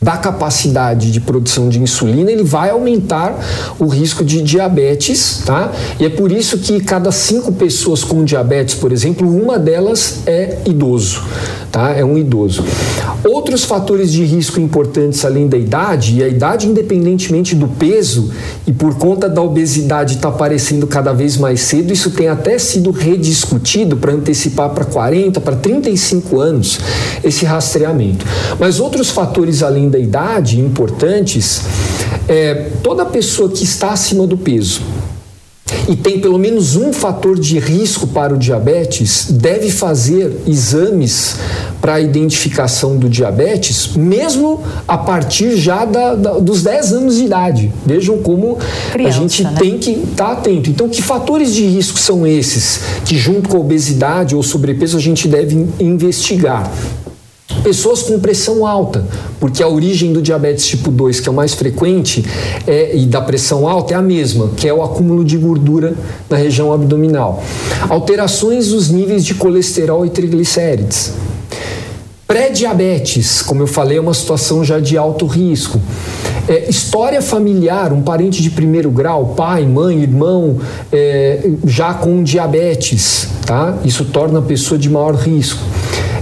Da 0.00 0.16
capacidade 0.16 1.12
de 1.12 1.20
produção 1.20 1.68
de 1.68 1.78
insulina, 1.78 2.32
ele 2.32 2.42
vai 2.42 2.70
aumentar 2.70 3.38
o 3.78 3.86
risco 3.86 4.24
de 4.24 4.40
diabetes, 4.40 5.42
tá? 5.44 5.70
E 5.98 6.06
é 6.06 6.08
por 6.08 6.32
isso 6.32 6.56
que 6.56 6.80
cada 6.80 7.12
cinco 7.12 7.52
pessoas 7.52 8.02
com 8.02 8.24
diabetes, 8.24 8.74
por 8.74 8.92
exemplo, 8.92 9.28
uma 9.28 9.58
delas 9.58 10.20
é 10.26 10.58
idoso, 10.64 11.22
tá? 11.70 11.90
É 11.90 12.02
um 12.02 12.16
idoso. 12.16 12.64
Outros 13.22 13.64
fatores 13.64 14.10
de 14.10 14.24
risco 14.24 14.58
importantes 14.58 15.22
além 15.22 15.46
da 15.46 15.58
idade, 15.58 16.16
e 16.16 16.24
a 16.24 16.28
idade 16.28 16.66
independentemente 16.66 17.54
do 17.54 17.68
peso, 17.68 18.30
e 18.66 18.72
por 18.72 18.94
conta 18.94 19.28
da 19.28 19.42
obesidade 19.42 20.14
está 20.14 20.28
aparecendo 20.28 20.86
cada 20.86 21.12
vez 21.12 21.36
mais 21.36 21.60
cedo, 21.60 21.92
isso 21.92 22.10
tem 22.12 22.28
até 22.28 22.58
sido 22.58 22.90
rediscutido 22.90 23.98
para 23.98 24.12
antecipar 24.12 24.70
para 24.70 24.86
40, 24.86 25.38
para 25.42 25.56
35 25.56 26.40
anos 26.40 26.80
esse 27.22 27.44
rastreamento. 27.44 28.24
Mas 28.58 28.80
outros 28.80 29.10
fatores 29.10 29.62
além 29.62 29.89
da 29.90 29.98
idade 29.98 30.58
importantes, 30.60 31.62
é, 32.28 32.70
toda 32.82 33.04
pessoa 33.04 33.50
que 33.50 33.64
está 33.64 33.90
acima 33.90 34.26
do 34.26 34.38
peso 34.38 34.80
e 35.88 35.96
tem 35.96 36.20
pelo 36.20 36.38
menos 36.38 36.76
um 36.76 36.92
fator 36.92 37.38
de 37.38 37.58
risco 37.58 38.06
para 38.06 38.34
o 38.34 38.38
diabetes, 38.38 39.26
deve 39.30 39.70
fazer 39.70 40.40
exames 40.46 41.36
para 41.80 41.94
a 41.94 42.00
identificação 42.00 42.96
do 42.96 43.08
diabetes, 43.08 43.90
mesmo 43.96 44.62
a 44.86 44.98
partir 44.98 45.56
já 45.56 45.84
da, 45.84 46.14
da, 46.14 46.38
dos 46.38 46.62
10 46.62 46.92
anos 46.92 47.16
de 47.16 47.24
idade. 47.24 47.72
Vejam 47.84 48.18
como 48.18 48.58
Criança, 48.92 49.18
a 49.18 49.20
gente 49.20 49.42
né? 49.42 49.54
tem 49.58 49.78
que 49.78 49.90
estar 49.90 50.26
tá 50.26 50.32
atento. 50.32 50.70
Então, 50.70 50.88
que 50.88 51.02
fatores 51.02 51.54
de 51.54 51.66
risco 51.66 51.98
são 51.98 52.26
esses 52.26 52.80
que, 53.04 53.16
junto 53.16 53.48
com 53.48 53.56
a 53.56 53.60
obesidade 53.60 54.36
ou 54.36 54.42
sobrepeso, 54.42 54.96
a 54.96 55.00
gente 55.00 55.26
deve 55.26 55.66
investigar? 55.80 56.70
Pessoas 57.62 58.02
com 58.02 58.18
pressão 58.18 58.66
alta, 58.66 59.04
porque 59.38 59.62
a 59.62 59.68
origem 59.68 60.12
do 60.12 60.22
diabetes 60.22 60.66
tipo 60.66 60.90
2, 60.90 61.20
que 61.20 61.28
é 61.28 61.32
o 61.32 61.34
mais 61.34 61.54
frequente, 61.54 62.24
é, 62.66 62.96
e 62.96 63.06
da 63.06 63.20
pressão 63.20 63.68
alta 63.68 63.94
é 63.94 63.96
a 63.96 64.02
mesma, 64.02 64.50
que 64.56 64.66
é 64.66 64.72
o 64.72 64.82
acúmulo 64.82 65.24
de 65.24 65.36
gordura 65.36 65.94
na 66.28 66.36
região 66.36 66.72
abdominal. 66.72 67.42
Alterações 67.88 68.68
dos 68.68 68.88
níveis 68.88 69.24
de 69.24 69.34
colesterol 69.34 70.06
e 70.06 70.10
triglicérides. 70.10 71.12
Pré-diabetes, 72.26 73.42
como 73.42 73.62
eu 73.62 73.66
falei, 73.66 73.98
é 73.98 74.00
uma 74.00 74.14
situação 74.14 74.64
já 74.64 74.78
de 74.78 74.96
alto 74.96 75.26
risco. 75.26 75.80
É, 76.48 76.70
história 76.70 77.20
familiar, 77.20 77.92
um 77.92 78.02
parente 78.02 78.40
de 78.40 78.50
primeiro 78.50 78.88
grau, 78.88 79.34
pai, 79.36 79.66
mãe, 79.66 80.00
irmão, 80.00 80.58
é, 80.92 81.50
já 81.66 81.92
com 81.92 82.22
diabetes, 82.22 83.28
tá? 83.44 83.76
Isso 83.84 84.04
torna 84.04 84.38
a 84.38 84.42
pessoa 84.42 84.78
de 84.78 84.88
maior 84.88 85.16
risco. 85.16 85.60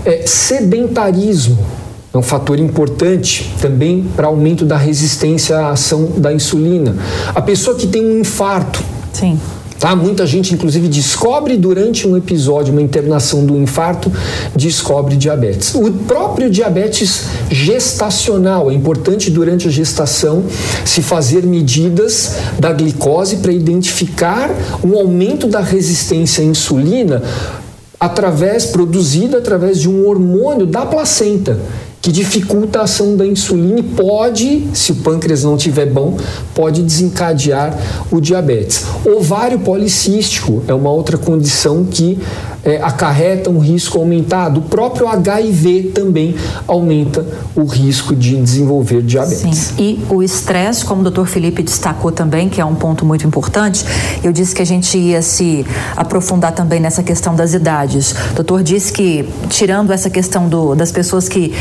É, 0.04 0.26
sedentarismo 0.26 1.58
é 2.12 2.16
um 2.16 2.22
fator 2.22 2.58
importante 2.58 3.52
também 3.60 4.06
para 4.16 4.26
aumento 4.26 4.64
da 4.64 4.76
resistência 4.76 5.58
à 5.58 5.70
ação 5.70 6.12
da 6.16 6.32
insulina. 6.32 6.96
A 7.34 7.42
pessoa 7.42 7.76
que 7.76 7.86
tem 7.86 8.04
um 8.04 8.20
infarto. 8.20 8.82
Sim. 9.12 9.38
Tá? 9.78 9.94
Muita 9.94 10.26
gente, 10.26 10.52
inclusive, 10.52 10.88
descobre 10.88 11.56
durante 11.56 12.08
um 12.08 12.16
episódio, 12.16 12.72
uma 12.72 12.82
internação 12.82 13.46
do 13.46 13.56
infarto, 13.56 14.10
descobre 14.56 15.16
diabetes. 15.16 15.74
O 15.74 15.92
próprio 15.92 16.50
diabetes 16.50 17.26
gestacional, 17.50 18.70
é 18.70 18.74
importante 18.74 19.30
durante 19.30 19.68
a 19.68 19.70
gestação 19.70 20.44
se 20.84 21.00
fazer 21.00 21.44
medidas 21.44 22.36
da 22.58 22.72
glicose 22.72 23.36
para 23.36 23.52
identificar 23.52 24.50
um 24.82 24.98
aumento 24.98 25.46
da 25.46 25.60
resistência 25.60 26.42
à 26.42 26.46
insulina 26.46 27.22
através 27.98 28.66
produzida 28.66 29.38
através 29.38 29.80
de 29.80 29.88
um 29.88 30.06
hormônio 30.06 30.66
da 30.66 30.86
placenta 30.86 31.58
que 32.00 32.12
dificulta 32.12 32.78
a 32.78 32.82
ação 32.82 33.16
da 33.16 33.26
insulina 33.26 33.80
e 33.80 33.82
pode, 33.82 34.68
se 34.72 34.92
o 34.92 34.96
pâncreas 34.96 35.42
não 35.42 35.56
estiver 35.56 35.86
bom, 35.86 36.16
pode 36.54 36.82
desencadear 36.82 37.76
o 38.10 38.20
diabetes. 38.20 38.84
Ovário 39.04 39.58
policístico 39.58 40.62
é 40.68 40.72
uma 40.72 40.90
outra 40.90 41.18
condição 41.18 41.84
que 41.84 42.18
é, 42.68 42.82
acarreta 42.82 43.48
um 43.48 43.58
risco 43.58 43.98
aumentado. 43.98 44.60
O 44.60 44.62
próprio 44.62 45.08
HIV 45.08 45.92
também 45.94 46.34
aumenta 46.66 47.26
o 47.56 47.64
risco 47.64 48.14
de 48.14 48.36
desenvolver 48.36 49.02
diabetes. 49.02 49.38
Sim. 49.38 49.74
E 49.78 50.04
o 50.10 50.22
estresse, 50.22 50.84
como 50.84 51.00
o 51.00 51.04
doutor 51.04 51.26
Felipe 51.26 51.62
destacou 51.62 52.12
também, 52.12 52.48
que 52.48 52.60
é 52.60 52.64
um 52.64 52.74
ponto 52.74 53.06
muito 53.06 53.26
importante, 53.26 53.84
eu 54.22 54.32
disse 54.32 54.54
que 54.54 54.60
a 54.60 54.66
gente 54.66 54.98
ia 54.98 55.22
se 55.22 55.64
aprofundar 55.96 56.52
também 56.52 56.78
nessa 56.78 57.02
questão 57.02 57.34
das 57.34 57.54
idades. 57.54 58.12
O 58.32 58.34
doutor 58.34 58.62
disse 58.62 58.92
que, 58.92 59.26
tirando 59.48 59.90
essa 59.90 60.10
questão 60.10 60.46
do, 60.46 60.74
das 60.74 60.92
pessoas 60.92 61.26
que 61.26 61.54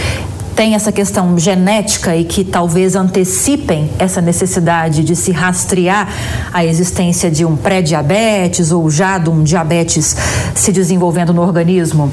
tem 0.58 0.74
essa 0.74 0.92
questão 0.92 1.38
genética 1.38 2.16
e 2.16 2.26
que 2.26 2.44
talvez 2.44 2.96
antecipem 2.96 3.92
essa 4.00 4.20
necessidade 4.20 5.04
de 5.04 5.16
se 5.16 5.32
rastrear 5.32 6.10
a 6.52 6.66
existência 6.66 7.30
de 7.30 7.46
um 7.46 7.56
pré-diabetes 7.56 8.72
ou 8.72 8.90
já 8.90 9.20
de 9.20 9.30
um 9.30 9.44
diabetes 9.44 10.18
se 10.56 10.72
desenvolvendo 10.72 11.32
no 11.32 11.44
organismo. 11.44 12.12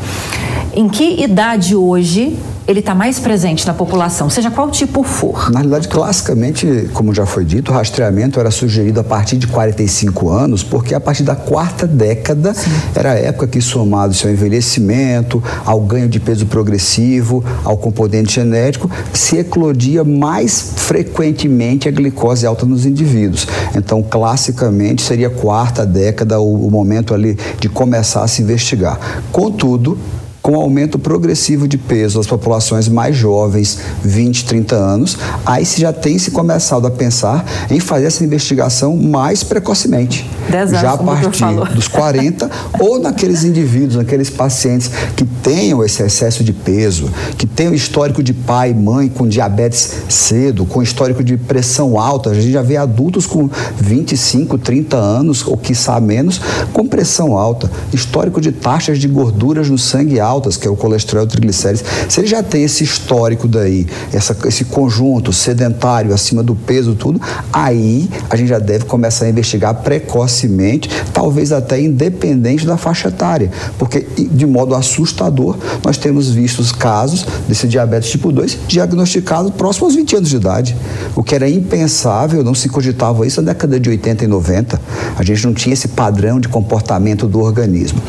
Em 0.75 0.91
que 0.91 1.23
idade 1.23 1.75
hoje 1.75 2.37
ele 2.67 2.81
está 2.81 2.95
mais 2.95 3.19
presente 3.19 3.67
na 3.67 3.75
população, 3.75 4.31
seja 4.31 4.51
qual 4.51 4.71
tipo 4.71 5.03
for? 5.03 5.51
Na 5.51 5.59
realidade, 5.59 5.89
classicamente, 5.89 6.89
como 6.95 7.13
já 7.13 7.27
foi 7.27 7.45
dito, 7.45 7.71
o 7.71 7.75
rastreamento 7.75 8.41
era 8.41 8.51
sugerido 8.51 9.01
a 9.01 9.05
partir 9.05 9.37
de 9.37 9.47
45 9.47 10.31
anos, 10.31 10.63
porque 10.63 10.95
a 10.95 11.01
partir 11.01 11.25
da 11.25 11.37
quarta 11.37 11.87
década 11.87 12.55
Sim. 12.55 12.71
era 12.95 13.13
a 13.13 13.19
época 13.19 13.47
que, 13.47 13.61
somado 13.61 14.15
ao 14.25 14.31
envelhecimento, 14.31 15.43
ao 15.65 15.81
ganho 15.81 16.09
de 16.09 16.19
peso 16.19 16.47
progressivo, 16.47 17.45
ao 17.65 17.77
componente 17.77 18.35
genético, 18.35 18.91
se 19.13 19.37
eclodia 19.37 20.03
mais 20.03 20.73
frequentemente 20.77 21.89
a 21.89 21.91
glicose 21.91 22.47
alta 22.47 22.65
nos 22.65 22.87
indivíduos. 22.87 23.47
Então, 23.75 24.03
classicamente, 24.03 25.03
seria 25.03 25.27
a 25.27 25.31
quarta 25.31 25.85
década 25.85 26.41
o, 26.41 26.67
o 26.67 26.71
momento 26.71 27.13
ali 27.13 27.37
de 27.61 27.69
começar 27.69 28.23
a 28.23 28.29
se 28.29 28.41
investigar. 28.41 28.99
Contudo, 29.31 29.99
com 30.45 30.57
aumento 30.57 30.99
progressivo 30.99 31.67
de 31.67 31.79
peso 31.79 32.19
das 32.19 32.27
populações 32.27 32.87
mais 32.87 33.17
jovens, 33.17 33.79
20, 34.03 34.45
30 34.45 34.77
anos, 34.77 35.17
aí 35.47 35.65
se 35.65 35.81
já 35.81 35.91
tem 35.91 36.19
se 36.19 36.33
começado 36.33 36.87
a 36.87 36.91
pensar 36.91 37.67
em 37.71 37.81
fazer 37.81 38.05
essa 38.05 38.23
investigação 38.23 38.95
mais 38.95 39.43
precocemente. 39.43 40.31
Anos, 40.53 40.73
já 40.73 40.93
a 40.93 40.99
partir 40.99 41.75
dos 41.75 41.89
40 41.89 42.51
ou 42.79 43.01
naqueles 43.01 43.43
indivíduos, 43.43 43.97
naqueles 43.97 44.29
pacientes 44.29 44.91
que 45.17 45.25
tenham 45.25 45.83
esse 45.83 46.03
excesso 46.03 46.45
de 46.45 46.53
peso, 46.53 47.11
que 47.39 47.47
tenham 47.47 47.73
histórico 47.73 48.23
de 48.23 48.35
pai 48.35 48.73
e 48.73 48.75
mãe 48.75 49.09
com 49.09 49.27
diabetes 49.27 49.95
cedo, 50.11 50.67
com 50.67 50.83
histórico 50.83 51.25
de 51.25 51.39
pressão 51.39 51.99
alta. 51.99 52.29
A 52.29 52.35
gente 52.35 52.53
já 52.53 52.61
vê 52.61 52.77
adultos 52.77 53.27
com 53.27 53.49
25, 53.79 54.59
30 54.59 54.95
anos, 54.95 55.47
ou 55.47 55.57
quiçá 55.57 55.99
menos, 55.99 56.39
com 56.71 56.87
pressão 56.87 57.35
alta, 57.35 57.71
histórico 57.95 58.43
de 58.43 58.53
taxas 58.53 58.99
de 58.99 59.09
gorduras 59.09 59.71
no 59.71 59.79
sangue 59.79 60.21
alto 60.21 60.34
altas, 60.35 60.57
que 60.57 60.67
é 60.67 60.71
o 60.71 60.77
colesterol 60.77 61.25
e 61.25 61.27
o 61.27 61.29
triglicérides, 61.29 61.85
se 62.09 62.21
ele 62.21 62.27
já 62.27 62.43
tem 62.43 62.65
esse 62.65 62.83
histórico 62.83 63.47
daí, 63.47 63.87
essa, 64.13 64.37
esse 64.47 64.65
conjunto 64.65 65.33
sedentário 65.33 66.13
acima 66.13 66.43
do 66.43 66.55
peso, 66.55 66.95
tudo, 66.95 67.21
aí 67.53 68.09
a 68.29 68.37
gente 68.37 68.49
já 68.49 68.59
deve 68.59 68.85
começar 68.85 69.27
a 69.27 69.29
investigar 69.29 69.75
precocemente, 69.83 70.89
talvez 71.13 71.53
até 71.53 71.81
independente 71.81 72.67
da 72.67 72.77
faixa 72.77 73.09
etária, 73.09 73.51
porque 73.79 74.07
de 74.17 74.47
modo 74.47 74.75
assustador 74.75 75.57
nós 75.85 75.97
temos 75.97 76.31
visto 76.31 76.65
casos 76.77 77.27
desse 77.49 77.69
diabetes 77.69 78.11
tipo 78.11 78.33
2 78.33 78.59
diagnosticado 78.67 79.53
próximo 79.53 79.87
aos 79.87 79.95
20 79.95 80.17
anos 80.17 80.29
de 80.29 80.37
idade, 80.37 80.77
o 81.15 81.23
que 81.23 81.35
era 81.35 81.49
impensável, 81.49 82.43
não 82.43 82.55
se 82.55 82.69
cogitava 82.69 83.27
isso 83.27 83.41
na 83.41 83.53
década 83.53 83.79
de 83.79 83.89
80 83.89 84.25
e 84.25 84.27
90. 84.27 84.81
A 85.17 85.23
gente 85.23 85.47
não 85.47 85.55
tinha 85.55 85.73
esse 85.73 85.89
padrão 85.89 86.41
de 86.41 86.49
comportamento 86.49 87.27
do 87.27 87.41
organismo. 87.41 88.01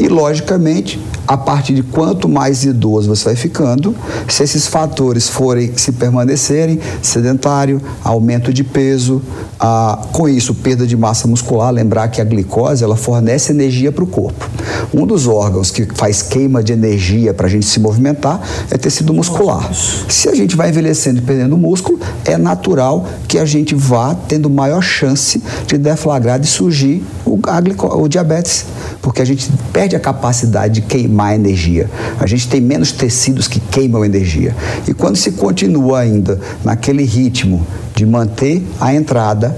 E 0.00 0.08
logicamente, 0.08 1.00
a 1.26 1.36
partir 1.36 1.74
de 1.74 1.82
quanto 1.82 2.28
mais 2.28 2.64
idoso 2.64 3.08
você 3.08 3.24
vai 3.24 3.36
ficando, 3.36 3.94
se 4.28 4.42
esses 4.42 4.66
fatores 4.66 5.28
forem 5.28 5.76
se 5.76 5.92
permanecerem, 5.92 6.78
sedentário, 7.02 7.80
aumento 8.02 8.52
de 8.52 8.62
peso, 8.62 9.22
ah, 9.58 9.98
com 10.12 10.28
isso 10.28 10.54
perda 10.54 10.86
de 10.86 10.96
massa 10.96 11.26
muscular, 11.26 11.72
lembrar 11.72 12.08
que 12.08 12.20
a 12.20 12.24
glicose 12.24 12.84
ela 12.84 12.96
fornece 12.96 13.52
energia 13.52 13.90
para 13.90 14.04
o 14.04 14.06
corpo. 14.06 14.48
Um 14.92 15.06
dos 15.06 15.26
órgãos 15.26 15.70
que 15.70 15.86
faz 15.94 16.22
queima 16.22 16.62
de 16.62 16.72
energia 16.72 17.32
para 17.32 17.46
a 17.46 17.50
gente 17.50 17.66
se 17.66 17.80
movimentar 17.80 18.40
é 18.70 18.76
tecido 18.76 19.14
muscular. 19.14 19.72
Se 19.74 20.28
a 20.28 20.34
gente 20.34 20.54
vai 20.54 20.68
envelhecendo 20.68 21.20
e 21.20 21.22
perdendo 21.22 21.56
músculo, 21.56 21.98
é 22.24 22.36
natural 22.36 23.06
que 23.26 23.38
a 23.38 23.44
gente 23.44 23.74
vá 23.74 24.14
tendo 24.14 24.50
maior 24.50 24.82
chance 24.82 25.42
de 25.66 25.78
deflagrar, 25.78 26.38
de 26.38 26.46
surgir 26.46 27.02
o, 27.24 27.38
a, 27.46 27.96
o 27.96 28.08
diabetes, 28.08 28.66
porque 29.00 29.22
a 29.22 29.24
gente 29.24 29.50
perde 29.72 29.96
a 29.96 30.00
capacidade 30.00 30.74
de 30.74 30.82
queimar 30.82 31.13
energia. 31.34 31.90
A 32.18 32.26
gente 32.26 32.48
tem 32.48 32.60
menos 32.60 32.92
tecidos 32.92 33.46
que 33.46 33.60
queimam 33.60 34.04
energia. 34.04 34.54
E 34.86 34.94
quando 34.94 35.16
se 35.16 35.32
continua 35.32 36.00
ainda 36.00 36.40
naquele 36.64 37.04
ritmo 37.04 37.66
de 37.94 38.04
manter 38.04 38.66
a 38.80 38.94
entrada 38.94 39.56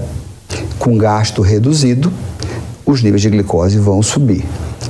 com 0.77 0.97
gasto 0.97 1.41
reduzido, 1.41 2.11
os 2.85 3.01
níveis 3.03 3.21
de 3.21 3.29
glicose 3.29 3.77
vão 3.77 4.01
subir. 4.01 4.45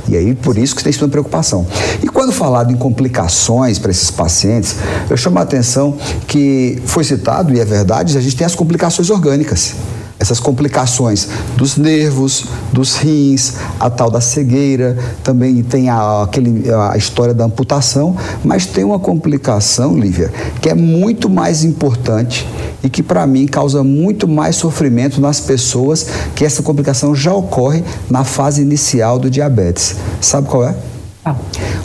E 0.07 0.15
aí, 0.15 0.35
por 0.35 0.57
isso 0.57 0.75
que 0.75 0.83
tem 0.83 0.93
sido 0.93 1.03
uma 1.03 1.09
preocupação. 1.09 1.65
E 2.01 2.07
quando 2.07 2.31
falado 2.31 2.71
em 2.71 2.77
complicações 2.77 3.79
para 3.79 3.91
esses 3.91 4.11
pacientes, 4.11 4.75
eu 5.09 5.17
chamo 5.17 5.39
a 5.39 5.41
atenção 5.41 5.97
que 6.27 6.81
foi 6.85 7.03
citado, 7.03 7.53
e 7.53 7.59
é 7.59 7.65
verdade, 7.65 8.17
a 8.17 8.21
gente 8.21 8.35
tem 8.35 8.45
as 8.45 8.55
complicações 8.55 9.09
orgânicas 9.09 9.75
essas 10.19 10.39
complicações 10.39 11.27
dos 11.55 11.77
nervos, 11.77 12.45
dos 12.73 12.95
rins, 12.95 13.53
a 13.79 13.89
tal 13.89 14.09
da 14.09 14.19
cegueira, 14.19 14.97
também 15.23 15.61
tem 15.61 15.89
a, 15.89 16.23
aquele, 16.23 16.71
a 16.71 16.97
história 16.97 17.33
da 17.33 17.45
amputação, 17.45 18.15
mas 18.43 18.65
tem 18.65 18.83
uma 18.83 18.99
complicação, 18.99 19.97
Lívia, 19.97 20.31
que 20.61 20.69
é 20.69 20.73
muito 20.73 21.29
mais 21.29 21.63
importante 21.63 22.47
e 22.83 22.89
que 22.89 23.03
para 23.03 23.25
mim 23.27 23.45
causa 23.45 23.83
muito 23.83 24.27
mais 24.27 24.55
sofrimento 24.55 25.21
nas 25.21 25.39
pessoas, 25.39 26.07
que 26.35 26.43
essa 26.43 26.63
complicação 26.63 27.13
já 27.13 27.33
ocorre 27.33 27.83
na 28.09 28.23
fase 28.23 28.61
inicial 28.61 29.19
do 29.19 29.29
diabetes. 29.29 29.95
Sabe 30.19 30.47
qual 30.47 30.63
é? 30.63 30.75
Ah. 31.23 31.35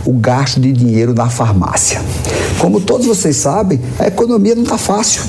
O 0.06 0.12
gasto 0.12 0.60
de 0.60 0.72
dinheiro 0.72 1.12
na 1.14 1.28
farmácia. 1.28 2.00
Como 2.58 2.80
todos 2.80 3.06
vocês 3.06 3.36
sabem, 3.36 3.80
a 3.98 4.06
economia 4.06 4.54
não 4.54 4.62
está 4.62 4.78
fácil 4.78 5.22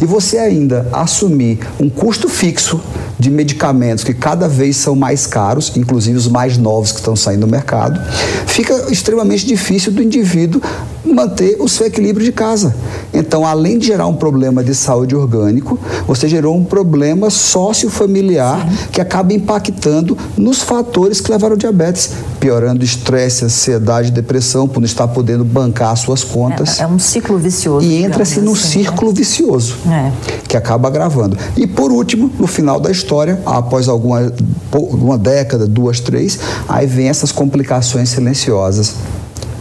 e 0.00 0.06
você 0.06 0.38
ainda 0.38 0.88
assumir 0.92 1.60
um 1.80 1.88
custo 1.88 2.28
fixo 2.28 2.80
de 3.18 3.30
medicamentos 3.30 4.04
que 4.04 4.14
cada 4.14 4.48
vez 4.48 4.76
são 4.76 4.94
mais 4.94 5.26
caros, 5.26 5.72
inclusive 5.76 6.16
os 6.16 6.28
mais 6.28 6.56
novos 6.56 6.92
que 6.92 6.98
estão 6.98 7.16
saindo 7.16 7.40
no 7.40 7.46
mercado, 7.48 8.00
fica 8.46 8.92
extremamente 8.92 9.44
difícil 9.44 9.92
do 9.92 10.02
indivíduo 10.02 10.62
manter 11.04 11.56
o 11.58 11.68
seu 11.68 11.86
equilíbrio 11.86 12.24
de 12.24 12.32
casa. 12.32 12.74
Então, 13.12 13.46
além 13.46 13.78
de 13.78 13.86
gerar 13.86 14.06
um 14.06 14.14
problema 14.14 14.62
de 14.62 14.74
saúde 14.74 15.16
orgânico, 15.16 15.78
você 16.06 16.28
gerou 16.28 16.56
um 16.56 16.64
problema 16.64 17.30
sociofamiliar 17.30 18.68
que 18.92 19.00
acaba 19.00 19.32
impactando 19.32 20.16
nos 20.36 20.62
fatores 20.62 21.20
que 21.20 21.30
levaram 21.30 21.54
ao 21.54 21.58
diabetes, 21.58 22.12
piorando 22.38 22.84
estresse, 22.84 23.44
ansiedade, 23.44 24.10
depressão, 24.10 24.68
por 24.68 24.80
não 24.80 24.86
estar 24.86 25.08
podendo 25.08 25.44
bancar 25.44 25.92
as 25.92 26.00
suas 26.00 26.24
contas. 26.24 26.80
É, 26.80 26.84
é 26.84 26.86
um 26.86 26.98
ciclo 26.98 27.38
vicioso. 27.38 27.86
E 27.86 28.02
entra-se 28.02 28.40
num 28.40 28.52
assim, 28.52 28.78
né? 28.78 28.84
círculo 28.84 29.10
né? 29.10 29.16
vicioso, 29.16 29.76
é. 29.86 30.12
que 30.46 30.56
acaba 30.56 30.88
agravando. 30.88 31.36
E 31.56 31.66
por 31.66 31.90
último, 31.90 32.30
no 32.38 32.46
final 32.46 32.80
da 32.80 32.90
história, 32.90 33.40
após 33.44 33.88
alguma 33.88 34.32
uma 34.72 35.16
década, 35.16 35.66
duas, 35.66 36.00
três, 36.00 36.38
aí 36.68 36.86
vem 36.86 37.08
essas 37.08 37.32
complicações 37.32 38.10
silenciosas 38.10 38.94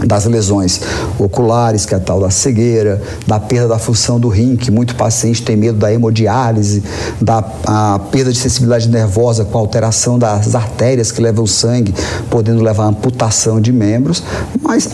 das 0.06 0.26
lesões 0.26 0.82
oculares, 1.18 1.86
que 1.86 1.94
é 1.94 1.98
a 1.98 2.00
tal 2.00 2.20
da 2.20 2.30
cegueira, 2.30 3.02
da 3.26 3.40
perda 3.40 3.68
da 3.68 3.80
função 3.80 4.20
do 4.20 4.28
rim, 4.28 4.56
que 4.56 4.70
muito 4.70 4.96
paciente 4.96 5.42
tem 5.42 5.56
medo 5.56 5.78
da 5.78 5.92
hemodiálise, 5.92 6.84
da 7.20 7.44
a 7.66 8.00
perda 8.12 8.32
de 8.32 8.38
sensibilidade 8.38 8.90
nervosa 8.90 9.46
com 9.46 9.58
alteração 9.58 10.20
das 10.20 10.56
artérias 10.56 11.12
que 11.12 11.22
levam 11.22 11.44
o 11.46 11.48
sangue, 11.48 11.94
podendo 12.30 12.62
levar 12.62 12.84
a 12.84 12.88
amputação 12.88 13.60
de 13.60 13.72
membros, 13.72 14.24
mas 14.62 14.90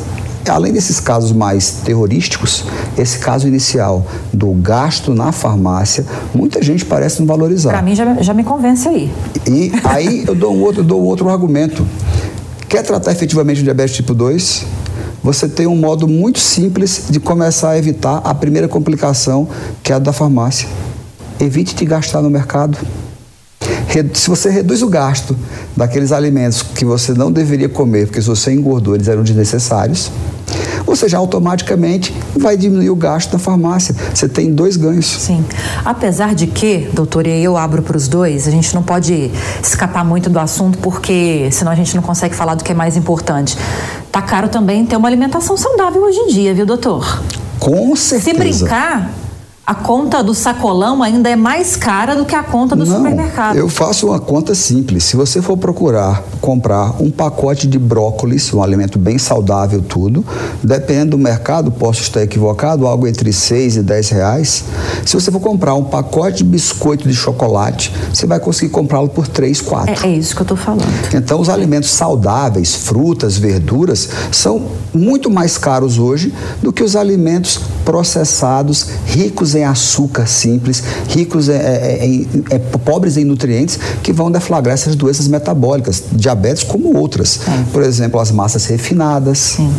Além 0.50 0.74
desses 0.74 1.00
casos 1.00 1.32
mais 1.32 1.72
terrorísticos, 1.86 2.66
esse 2.98 3.18
caso 3.20 3.48
inicial 3.48 4.06
do 4.34 4.52
gasto 4.52 5.14
na 5.14 5.32
farmácia, 5.32 6.06
muita 6.34 6.62
gente 6.62 6.84
parece 6.84 7.20
não 7.20 7.26
valorizar. 7.26 7.70
Para 7.70 7.82
mim 7.82 7.96
já, 7.96 8.22
já 8.22 8.34
me 8.34 8.44
convence 8.44 8.88
aí. 8.88 9.12
E 9.48 9.72
aí 9.86 10.26
eu 10.28 10.36
dou 10.36 10.54
um 10.54 10.62
outro, 10.62 10.84
dou 10.84 11.02
um 11.02 11.06
outro 11.06 11.30
argumento. 11.30 11.86
Quer 12.68 12.84
tratar 12.84 13.12
efetivamente 13.12 13.62
o 13.62 13.64
diabetes 13.64 13.96
tipo 13.96 14.14
2? 14.14 14.66
Você 15.24 15.48
tem 15.48 15.66
um 15.66 15.76
modo 15.76 16.08
muito 16.08 16.40
simples 16.40 17.06
de 17.10 17.20
começar 17.20 17.70
a 17.70 17.78
evitar 17.78 18.18
a 18.18 18.36
primeira 18.36 18.68
complicação, 18.68 19.48
que 19.82 19.94
é 19.94 19.96
a 19.96 20.00
da 20.00 20.12
farmácia. 20.12 20.68
Evite 21.40 21.74
de 21.74 21.86
gastar 21.86 22.22
no 22.22 22.30
mercado. 22.30 22.78
Se 24.14 24.30
você 24.30 24.50
reduz 24.50 24.82
o 24.82 24.90
gasto 24.90 25.38
daqueles 25.78 26.12
alimentos 26.12 26.62
que 26.62 26.84
você 26.84 27.14
não 27.14 27.32
deveria 27.32 27.70
comer, 27.70 28.08
porque 28.08 28.22
se 28.22 28.28
você 28.28 28.52
engordou, 28.52 28.96
eles 28.96 29.08
eram 29.08 29.24
desnecessários, 29.24 30.12
você 30.86 31.08
já 31.08 31.18
automaticamente 31.18 32.14
vai 32.36 32.58
diminuir 32.58 32.90
o 32.90 32.96
gasto 32.96 33.32
na 33.34 33.40
farmácia. 33.40 33.96
Você 34.14 34.28
tem 34.28 34.52
dois 34.54 34.76
ganhos. 34.76 35.06
Sim. 35.06 35.46
Apesar 35.86 36.36
de 36.36 36.48
que, 36.48 36.90
doutor, 36.92 37.26
e 37.26 37.44
eu 37.44 37.56
abro 37.56 37.82
para 37.82 37.96
os 37.96 38.08
dois, 38.08 38.48
a 38.48 38.52
gente 38.52 38.74
não 38.76 38.84
pode 38.84 39.32
escapar 39.62 40.04
muito 40.04 40.30
do 40.30 40.40
assunto, 40.40 40.78
porque 40.80 41.48
senão 41.52 41.72
a 41.72 41.76
gente 41.76 41.96
não 41.96 42.04
consegue 42.04 42.36
falar 42.36 42.56
do 42.56 42.64
que 42.64 42.72
é 42.72 42.76
mais 42.76 42.98
importante. 42.98 43.58
Tá 44.14 44.22
caro 44.22 44.48
também 44.48 44.86
ter 44.86 44.96
uma 44.96 45.08
alimentação 45.08 45.58
saudável 45.58 46.04
hoje 46.04 46.20
em 46.20 46.28
dia, 46.28 46.54
viu, 46.54 46.68
doutor? 46.68 47.24
Com 47.58 47.96
certeza. 47.96 48.30
Se 48.30 48.38
brincar, 48.38 49.10
a 49.66 49.74
conta 49.74 50.22
do 50.22 50.34
sacolão 50.34 51.02
ainda 51.02 51.30
é 51.30 51.38
mais 51.38 51.78
cara 51.78 52.18
do 52.18 52.26
que 52.26 52.36
a 52.36 52.44
conta 52.44 52.76
do 52.76 52.86
Não, 52.86 52.98
supermercado. 52.98 53.56
Eu 53.56 53.70
faço 53.70 54.08
uma 54.08 54.20
conta 54.20 54.54
simples. 54.54 55.06
Se 55.06 55.16
você 55.16 55.42
for 55.42 55.56
procurar 55.56 56.22
comprar 56.42 57.02
um 57.02 57.10
pacote 57.10 57.66
de 57.66 57.80
brócolis, 57.80 58.54
um 58.54 58.62
alimento 58.62 59.00
bem 59.00 59.18
saudável, 59.18 59.82
tudo, 59.82 60.26
dependendo 60.62 61.12
do 61.12 61.18
mercado, 61.18 61.72
posso 61.72 62.02
estar 62.02 62.22
equivocado, 62.22 62.86
algo 62.86 63.08
entre 63.08 63.32
6 63.32 63.78
e 63.78 63.84
10 63.84 64.10
reais. 64.10 64.66
Se 65.06 65.14
você 65.14 65.32
for 65.32 65.40
comprar 65.40 65.76
um 65.76 65.86
pacote 65.86 66.40
de 66.40 66.44
biscoito 66.44 67.08
de 67.08 67.16
chocolate, 67.16 67.94
você 68.14 68.28
vai 68.28 68.42
conseguir 68.42 68.70
comprá-lo 68.70 69.08
por 69.08 69.30
3, 69.30 69.62
4. 69.62 70.06
É, 70.06 70.10
é 70.10 70.18
isso 70.18 70.36
que 70.36 70.42
eu 70.42 70.46
estou 70.46 70.58
falando. 70.58 70.84
Então, 71.14 71.40
os 71.40 71.48
alimentos 71.48 71.90
saudáveis, 71.92 72.76
frutas, 72.76 73.38
verduras, 73.38 74.10
são 74.30 74.62
muito 74.94 75.30
mais 75.30 75.58
caros 75.58 75.98
hoje 75.98 76.34
do 76.62 76.74
que 76.74 76.84
os 76.84 76.98
alimentos 76.98 77.62
processados, 77.84 78.88
ricos 79.06 79.56
em 79.56 79.64
açúcar 79.64 80.28
simples, 80.28 80.84
ricos 81.08 81.50
em, 81.50 81.54
em, 81.54 82.28
em, 82.52 82.60
pobres 82.84 83.18
em 83.18 83.24
nutrientes, 83.24 83.80
que 84.02 84.12
vão 84.12 84.32
deflagrar 84.32 84.74
essas 84.74 84.96
doenças 84.96 85.28
metabólicas, 85.28 86.04
diabetes 86.12 86.64
como 86.64 86.98
outras. 86.98 87.40
É. 87.48 87.64
Por 87.72 87.84
exemplo, 87.84 88.20
as 88.20 88.32
massas 88.32 88.66
refinadas, 88.66 89.38
Sim. 89.38 89.74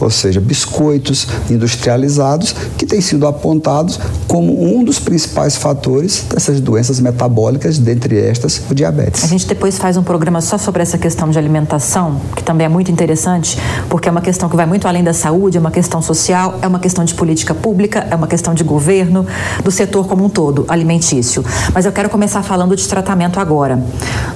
ou 0.00 0.10
seja, 0.10 0.40
biscoitos 0.40 1.26
industrializados, 1.50 2.54
que 2.76 2.86
têm 2.86 3.00
sido 3.00 3.26
apontados 3.26 3.98
como 4.26 4.62
um 4.62 4.82
dos 4.84 4.98
principais 4.98 5.56
fatores 5.56 6.24
dessas 6.28 6.60
doenças 6.60 7.00
metabólicas, 7.00 7.78
dentre 7.78 8.18
estas 8.18 8.60
o 8.70 8.74
diabetes. 8.74 9.24
A 9.24 9.26
gente 9.26 9.46
depois 9.46 9.78
faz 9.78 9.96
um 9.96 10.02
programa 10.02 10.40
só 10.40 10.58
sobre 10.58 10.82
essa 10.82 10.98
questão 10.98 11.30
de 11.30 11.38
alimentação, 11.38 12.20
que 12.34 12.42
também 12.42 12.64
é 12.64 12.68
muito 12.68 12.90
interessante, 12.90 13.58
porque 13.88 14.08
é 14.08 14.12
uma 14.12 14.20
questão 14.20 14.48
que 14.48 14.56
vai 14.56 14.66
muito 14.66 14.86
além 14.86 15.02
da 15.02 15.12
saúde, 15.12 15.56
é 15.56 15.60
uma 15.60 15.70
questão 15.70 16.00
social, 16.00 16.58
é 16.62 16.66
uma 16.66 16.78
questão 16.78 17.04
de 17.04 17.14
política 17.14 17.49
pública, 17.54 18.06
é 18.10 18.14
uma 18.14 18.26
questão 18.26 18.54
de 18.54 18.64
governo, 18.64 18.80
governo, 18.80 19.26
do 19.62 19.70
setor 19.70 20.06
como 20.06 20.24
um 20.24 20.28
todo, 20.28 20.64
alimentício. 20.68 21.44
Mas 21.72 21.84
eu 21.84 21.92
quero 21.92 22.08
começar 22.08 22.42
falando 22.42 22.74
de 22.74 22.86
tratamento 22.88 23.38
agora, 23.38 23.82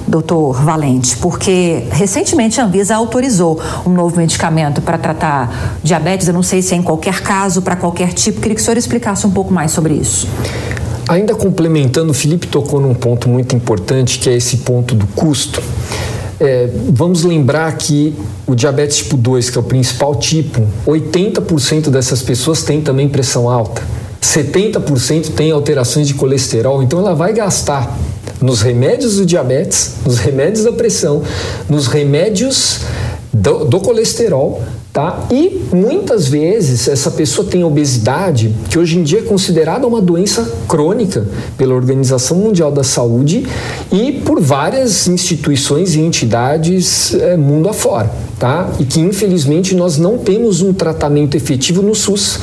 doutor 0.07 0.61
Valente, 0.63 1.17
porque 1.17 1.87
recentemente 1.91 2.61
a 2.61 2.65
Anvisa 2.65 2.95
autorizou 2.95 3.59
um 3.85 3.89
novo 3.89 4.17
medicamento 4.17 4.81
para 4.81 4.97
tratar 4.97 5.77
diabetes. 5.83 6.27
Eu 6.27 6.33
não 6.33 6.43
sei 6.43 6.61
se 6.61 6.73
é 6.73 6.77
em 6.77 6.83
qualquer 6.83 7.21
caso, 7.21 7.61
para 7.61 7.75
qualquer 7.75 8.13
tipo. 8.13 8.39
Queria 8.39 8.55
que 8.55 8.61
o 8.61 8.63
senhor 8.63 8.77
explicasse 8.77 9.25
um 9.25 9.31
pouco 9.31 9.53
mais 9.53 9.71
sobre 9.71 9.93
isso. 9.93 10.27
Ainda 11.07 11.35
complementando, 11.35 12.11
o 12.11 12.13
Felipe 12.13 12.47
tocou 12.47 12.79
num 12.79 12.93
ponto 12.93 13.29
muito 13.29 13.55
importante, 13.55 14.17
que 14.17 14.29
é 14.29 14.35
esse 14.35 14.57
ponto 14.57 14.95
do 14.95 15.05
custo. 15.07 15.61
É, 16.39 16.69
vamos 16.89 17.23
lembrar 17.23 17.75
que 17.77 18.13
o 18.45 18.55
diabetes 18.55 18.97
tipo 18.97 19.17
2, 19.17 19.49
que 19.49 19.57
é 19.57 19.61
o 19.61 19.63
principal 19.63 20.15
tipo, 20.15 20.61
80% 20.85 21.89
dessas 21.89 22.21
pessoas 22.21 22.63
têm 22.63 22.81
também 22.81 23.07
pressão 23.07 23.49
alta. 23.49 23.81
70% 24.21 25.33
tem 25.33 25.51
alterações 25.51 26.07
de 26.07 26.13
colesterol, 26.13 26.81
então 26.83 26.99
ela 26.99 27.13
vai 27.13 27.31
gastar 27.31 27.97
nos 28.41 28.61
remédios 28.61 29.17
do 29.17 29.25
diabetes, 29.25 29.95
nos 30.05 30.17
remédios 30.17 30.65
da 30.65 30.71
pressão, 30.71 31.23
nos 31.69 31.87
remédios 31.87 32.79
do, 33.31 33.65
do 33.65 33.79
colesterol 33.79 34.61
Tá? 34.95 35.27
E 35.29 35.61
muitas 35.73 36.29
vezes 36.29 36.87
essa 36.87 37.11
pessoa 37.11 37.45
tem 37.45 37.65
obesidade, 37.65 38.55
que 38.69 38.79
hoje 38.79 38.97
em 38.97 39.03
dia 39.03 39.19
é 39.19 39.23
considerada 39.23 39.85
uma 39.85 40.01
doença 40.01 40.49
crônica 40.69 41.27
pela 41.57 41.75
Organização 41.75 42.37
Mundial 42.37 42.71
da 42.71 42.81
Saúde 42.81 43.45
e 43.91 44.13
por 44.13 44.39
várias 44.39 45.05
instituições 45.05 45.95
e 45.95 45.99
entidades 45.99 47.13
é, 47.13 47.35
mundo 47.35 47.67
afora. 47.67 48.09
Tá? 48.45 48.69
E 48.79 48.85
que 48.85 48.99
infelizmente 48.99 49.73
nós 49.73 49.97
não 49.97 50.19
temos 50.19 50.61
um 50.61 50.71
tratamento 50.71 51.35
efetivo 51.35 51.81
no 51.81 51.95
SUS 51.95 52.39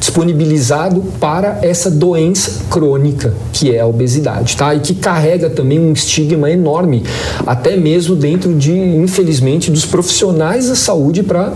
disponibilizado 0.00 1.00
para 1.20 1.60
essa 1.62 1.88
doença 1.88 2.64
crônica 2.68 3.32
que 3.52 3.72
é 3.72 3.78
a 3.78 3.86
obesidade, 3.86 4.56
tá? 4.56 4.74
E 4.74 4.80
que 4.80 4.96
carrega 4.96 5.48
também 5.48 5.78
um 5.78 5.92
estigma 5.92 6.50
enorme, 6.50 7.04
até 7.46 7.76
mesmo 7.76 8.16
dentro 8.16 8.52
de, 8.52 8.72
infelizmente, 8.72 9.70
dos 9.70 9.86
profissionais 9.86 10.68
da 10.68 10.74
saúde 10.74 11.22
para 11.22 11.52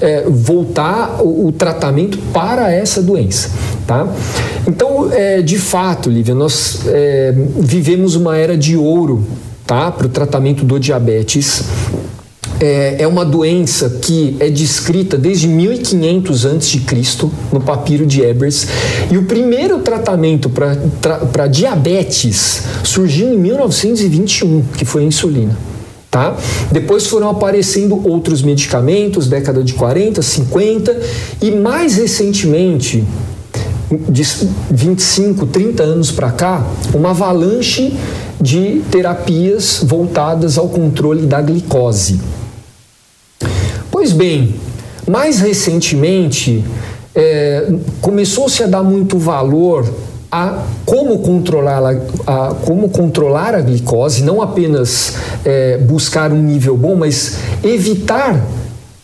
é, 0.00 0.26
voltar 0.28 1.20
o, 1.20 1.48
o, 1.48 1.50
tratamento 1.50 2.18
para 2.32 2.70
essa 2.70 3.02
doença. 3.02 3.50
Tá? 3.84 4.06
Então, 4.64 5.10
é, 5.10 5.42
de 5.42 5.58
fato, 5.58 6.08
Lívia, 6.08 6.36
nós 6.36 6.82
é, 6.86 7.34
vivemos 7.58 8.14
uma 8.14 8.36
era 8.36 8.56
de 8.56 8.76
ouro 8.76 9.24
tá? 9.66 9.90
para 9.90 10.06
o 10.06 10.08
tratamento 10.08 10.64
do 10.64 10.78
diabetes. 10.78 11.64
É, 12.60 12.96
é, 12.98 13.06
uma 13.06 13.24
doença 13.24 13.88
que 14.02 14.36
é 14.38 14.50
descrita 14.50 15.16
desde 15.16 15.48
1500 15.48 16.44
a.C. 16.44 16.80
no 17.50 17.58
papiro 17.58 18.04
de 18.04 18.20
Ebers 18.20 18.66
e 19.10 19.16
o 19.16 19.22
primeiro 19.22 19.78
tratamento 19.78 20.50
para 20.50 21.46
diabetes 21.46 22.62
surgiu 22.84 23.32
em 23.32 23.38
1921, 23.38 24.62
que 24.76 24.84
foi 24.84 25.04
a 25.04 25.06
insulina. 25.06 25.56
Tá? 26.10 26.36
Depois 26.70 27.06
foram 27.06 27.30
aparecendo 27.30 28.06
outros 28.06 28.42
medicamentos, 28.42 29.26
década 29.26 29.62
de 29.64 29.72
40, 29.72 30.20
50 30.20 31.00
e 31.40 31.52
mais 31.52 31.96
recentemente, 31.96 33.04
de 34.08 34.22
25, 34.70 35.46
30 35.46 35.82
anos 35.82 36.10
para 36.10 36.30
cá, 36.30 36.66
uma 36.92 37.10
avalanche 37.10 37.96
de 38.40 38.82
terapias 38.90 39.80
voltadas 39.82 40.58
ao 40.58 40.68
controle 40.68 41.26
da 41.26 41.40
glicose. 41.40 42.20
Pois 44.00 44.12
bem, 44.12 44.54
mais 45.06 45.40
recentemente 45.40 46.64
é, 47.14 47.70
começou-se 48.00 48.62
a 48.62 48.66
dar 48.66 48.82
muito 48.82 49.18
valor 49.18 49.86
a 50.32 50.64
como 50.86 51.18
controlar 51.18 51.82
a, 51.84 51.90
a, 52.26 52.54
como 52.64 52.88
controlar 52.88 53.54
a 53.54 53.60
glicose, 53.60 54.22
não 54.22 54.40
apenas 54.40 55.16
é, 55.44 55.76
buscar 55.76 56.32
um 56.32 56.42
nível 56.42 56.78
bom, 56.78 56.96
mas 56.96 57.36
evitar 57.62 58.42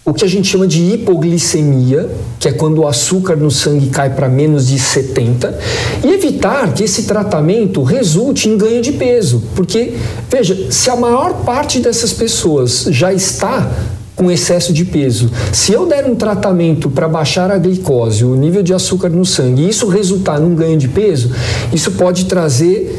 o 0.03 0.15
que 0.15 0.25
a 0.25 0.29
gente 0.29 0.49
chama 0.49 0.67
de 0.67 0.81
hipoglicemia, 0.81 2.09
que 2.41 2.49
é 2.49 2.53
quando 2.53 2.79
o 2.79 2.89
açúcar 2.89 3.37
no 3.37 3.51
sangue 3.51 3.89
cai 3.89 4.09
para 4.09 4.31
menos 4.31 4.69
de 4.69 4.79
70, 4.79 5.59
e 6.03 6.09
evitar 6.15 6.73
que 6.73 6.85
esse 6.85 7.03
tratamento 7.03 7.83
resulte 7.83 8.49
em 8.49 8.57
ganho 8.57 8.81
de 8.81 8.93
peso. 8.93 9.43
Porque, 9.55 9.93
veja, 10.31 10.73
se 10.73 10.89
a 10.89 10.97
maior 10.97 11.45
parte 11.45 11.81
dessas 11.81 12.15
pessoas 12.15 12.87
já 12.89 13.13
está 13.13 13.71
com 14.17 14.31
excesso 14.31 14.73
de 14.73 14.85
peso. 14.85 15.31
Se 15.53 15.73
eu 15.73 15.87
der 15.87 16.07
um 16.07 16.17
tratamento 16.17 16.89
para 16.91 17.07
baixar 17.07 17.51
a 17.51 17.59
glicose, 17.59 18.25
o 18.25 18.35
nível 18.35 18.63
de 18.63 18.73
açúcar 18.73 19.11
no 19.11 19.25
sangue, 19.25 19.63
e 19.63 19.69
isso 19.69 19.87
resultar 19.87 20.41
num 20.41 20.55
ganho 20.55 20.79
de 20.79 20.89
peso, 20.89 21.31
isso 21.73 21.93
pode 21.93 22.25
trazer 22.25 22.99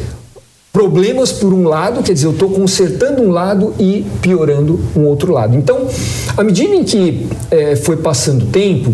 problemas 0.71 1.31
por 1.31 1.51
um 1.53 1.67
lado, 1.67 2.03
quer 2.03 2.13
dizer, 2.13 2.27
eu 2.27 2.33
estou 2.33 2.51
consertando 2.51 3.23
um 3.23 3.31
lado 3.31 3.73
e 3.79 4.05
piorando 4.21 4.79
um 4.95 5.05
outro 5.05 5.33
lado. 5.33 5.55
Então, 5.55 5.87
à 6.37 6.43
medida 6.43 6.75
em 6.75 6.83
que 6.83 7.25
é, 7.49 7.75
foi 7.75 7.97
passando 7.97 8.43
o 8.43 8.47
tempo, 8.47 8.93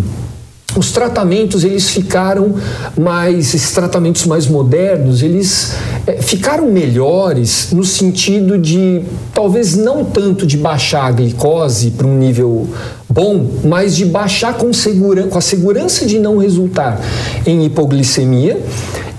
os 0.76 0.92
tratamentos 0.92 1.64
eles 1.64 1.90
ficaram 1.90 2.56
mais 2.98 3.54
esses 3.54 3.72
tratamentos 3.72 4.26
mais 4.26 4.48
modernos 4.48 5.22
eles 5.22 5.74
é, 6.08 6.22
ficaram 6.22 6.72
melhores 6.72 7.70
no 7.72 7.84
sentido 7.84 8.58
de 8.58 9.02
talvez 9.34 9.76
não 9.76 10.04
tanto 10.04 10.46
de 10.46 10.58
baixar 10.58 11.06
a 11.06 11.12
glicose 11.12 11.92
para 11.92 12.08
um 12.08 12.18
nível 12.18 12.68
bom 13.10 13.50
mas 13.64 13.96
de 13.96 14.06
baixar 14.06 14.56
com, 14.56 14.74
segura, 14.74 15.24
com 15.24 15.38
a 15.38 15.42
segurança 15.42 16.06
de 16.06 16.20
não 16.20 16.38
resultar 16.38 17.00
em 17.46 17.66
hipoglicemia 17.66 18.60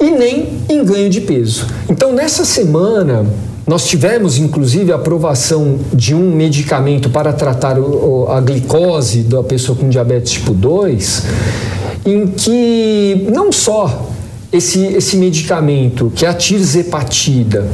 e 0.01 0.11
nem 0.11 0.61
em 0.69 0.85
ganho 0.85 1.09
de 1.09 1.21
peso. 1.21 1.67
Então 1.89 2.13
nessa 2.13 2.45
semana 2.45 3.25
nós 3.67 3.87
tivemos, 3.87 4.37
inclusive, 4.39 4.93
a 4.93 4.97
aprovação 4.97 5.79
de 5.93 6.15
um 6.15 6.31
medicamento 6.35 7.09
para 7.09 7.33
tratar 7.33 7.77
a 8.29 8.41
glicose 8.41 9.23
da 9.23 9.43
pessoa 9.43 9.77
com 9.77 9.89
diabetes 9.89 10.33
tipo 10.33 10.53
2, 10.53 11.23
em 12.05 12.27
que 12.27 13.27
não 13.33 13.51
só 13.51 14.11
esse, 14.53 14.85
esse 14.85 15.17
medicamento, 15.17 16.13
que 16.15 16.27
é 16.27 16.29
a 16.29 16.35
tirzepatida, 16.35 17.67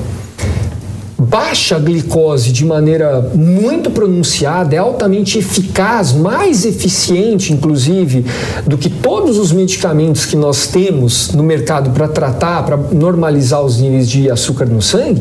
baixa 1.18 1.74
a 1.74 1.78
glicose 1.80 2.52
de 2.52 2.64
maneira 2.64 3.20
muito 3.34 3.90
pronunciada, 3.90 4.76
é 4.76 4.78
altamente 4.78 5.38
eficaz, 5.38 6.12
mais 6.12 6.64
eficiente, 6.64 7.52
inclusive, 7.52 8.24
do 8.64 8.78
que 8.78 8.88
todos 8.88 9.38
os 9.38 9.50
medicamentos 9.50 10.24
que 10.24 10.36
nós 10.36 10.68
temos 10.68 11.32
no 11.32 11.42
mercado 11.42 11.90
para 11.90 12.06
tratar, 12.06 12.62
para 12.62 12.76
normalizar 12.76 13.60
os 13.60 13.80
níveis 13.80 14.08
de 14.08 14.30
açúcar 14.30 14.66
no 14.66 14.80
sangue 14.80 15.20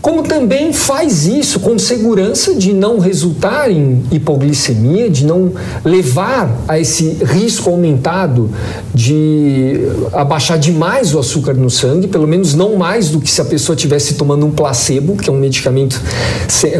como 0.00 0.22
também 0.22 0.72
faz 0.72 1.26
isso 1.26 1.60
com 1.60 1.78
segurança 1.78 2.54
de 2.54 2.72
não 2.72 2.98
resultar 2.98 3.70
em 3.70 4.02
hipoglicemia, 4.10 5.10
de 5.10 5.26
não 5.26 5.52
levar 5.84 6.50
a 6.66 6.78
esse 6.78 7.18
risco 7.22 7.68
aumentado 7.68 8.50
de 8.94 9.80
abaixar 10.12 10.58
demais 10.58 11.14
o 11.14 11.18
açúcar 11.18 11.52
no 11.52 11.68
sangue, 11.68 12.08
pelo 12.08 12.26
menos 12.26 12.54
não 12.54 12.76
mais 12.76 13.10
do 13.10 13.20
que 13.20 13.30
se 13.30 13.42
a 13.42 13.44
pessoa 13.44 13.74
estivesse 13.76 14.14
tomando 14.14 14.46
um 14.46 14.50
placebo, 14.50 15.16
que 15.16 15.28
é 15.28 15.32
um 15.32 15.38
medicamento, 15.38 16.00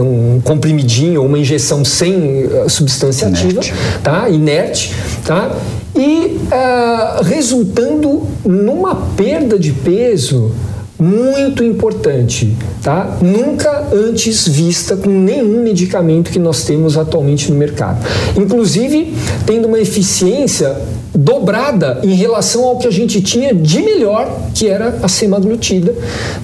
um 0.03 0.41
comprimidinho 0.41 1.21
ou 1.21 1.27
uma 1.27 1.39
injeção 1.39 1.85
sem 1.85 2.45
eh, 2.45 2.69
substância 2.69 3.29
ativa, 3.29 3.61
inerte. 3.61 3.75
tá? 4.03 4.29
Inerte, 4.31 4.95
tá? 5.25 5.57
E 5.95 6.39
uh, 6.47 7.23
resultando 7.25 8.23
numa 8.45 8.95
perda 8.95 9.59
de 9.59 9.73
peso 9.73 10.53
muito 11.01 11.65
importante, 11.65 12.55
tá? 12.83 13.19
Nunca 13.23 13.89
antes 13.93 14.47
vista 14.47 14.97
com 14.97 15.09
nenhum 15.09 15.63
medicamento 15.63 16.31
que 16.31 16.39
nós 16.39 16.65
temos 16.65 16.99
atualmente 16.99 17.51
no 17.51 17.59
mercado. 17.59 18.05
Inclusive, 18.37 19.15
tendo 19.47 19.67
uma 19.67 19.81
eficiência 19.81 20.77
dobrada 21.15 22.01
em 22.05 22.15
relação 22.15 22.65
ao 22.65 22.79
que 22.79 22.87
a 22.87 22.91
gente 22.91 23.21
tinha 23.21 23.55
de 23.55 23.83
melhor, 23.83 24.31
que 24.55 24.69
era 24.69 24.99
a 25.03 25.09
semaglutida, 25.09 25.95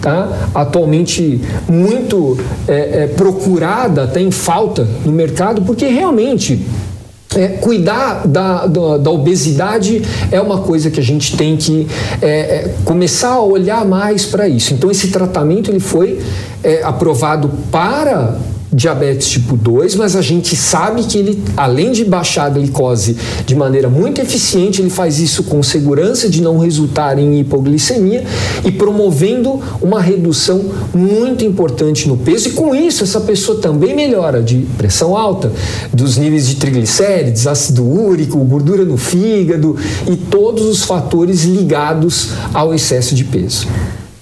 tá? 0.01 0.49
Atualmente 0.55 1.41
muito 1.69 2.37
é, 2.67 3.05
é, 3.05 3.07
procurada, 3.07 4.05
até 4.05 4.21
em 4.21 4.31
falta 4.31 4.87
no 5.05 5.13
mercado, 5.13 5.63
porque 5.63 5.87
realmente 5.87 6.61
é, 7.37 7.49
cuidar 7.49 8.27
da, 8.27 8.67
da, 8.67 8.97
da, 8.97 9.11
obesidade 9.11 10.03
é 10.33 10.41
uma 10.41 10.59
coisa 10.63 10.91
que 10.91 10.99
a 10.99 11.03
gente 11.03 11.37
tem 11.37 11.57
que 11.57 11.87
é, 12.23 12.29
é, 12.29 12.75
começar 12.85 13.35
a 13.35 13.43
olhar 13.43 13.85
mais 13.85 14.25
para 14.25 14.49
isso. 14.49 14.73
Então, 14.75 14.91
esse 14.91 15.09
tratamento 15.09 15.71
ele 15.71 15.81
foi 15.81 16.19
é, 16.65 16.83
aprovado 16.83 17.51
para 17.71 18.37
diabetes 18.73 19.29
tipo 19.29 19.57
2, 19.57 19.95
mas 19.95 20.17
a 20.17 20.23
gente 20.23 20.57
sabe 20.57 21.05
que 21.05 21.19
ele, 21.19 21.43
além 21.57 21.93
de 21.93 22.05
baixar 22.05 22.47
a 22.47 22.51
glicose 22.51 23.17
de 23.45 23.55
maneira 23.55 23.89
muito 23.89 24.21
eficiente, 24.21 24.81
ele 24.81 24.91
faz 24.91 25.19
isso 25.19 25.45
com 25.45 25.63
segurança 25.63 26.29
de 26.29 26.43
não 26.43 26.59
resultar 26.59 27.19
em 27.19 27.41
hipoglicemia 27.41 28.25
e 28.65 28.73
promovendo 28.73 29.61
uma 29.81 30.01
redução 30.01 30.65
muito 30.95 31.45
importante 31.45 32.09
no 32.09 32.17
peso. 32.17 32.49
E 32.49 32.53
com 32.53 32.75
isso, 32.75 33.05
essa 33.05 33.21
pessoa 33.21 33.61
também 33.61 33.95
melhora 33.95 34.43
de 34.43 34.67
pressão 34.77 35.17
alta, 35.17 35.53
dos 35.93 36.17
níveis 36.17 36.49
de 36.49 36.57
triglicérides, 36.57 37.47
ácido 37.47 37.85
úrico, 37.85 38.39
gordura 38.39 38.85
no 38.85 38.97
fígado 38.97 39.77
e 40.11 40.17
todos 40.17 40.65
os 40.67 40.85
fatores 40.85 41.45
ligados 41.45 42.31
ao 42.53 42.75
excesso 42.75 43.15
de 43.15 43.25
peso. 43.25 43.67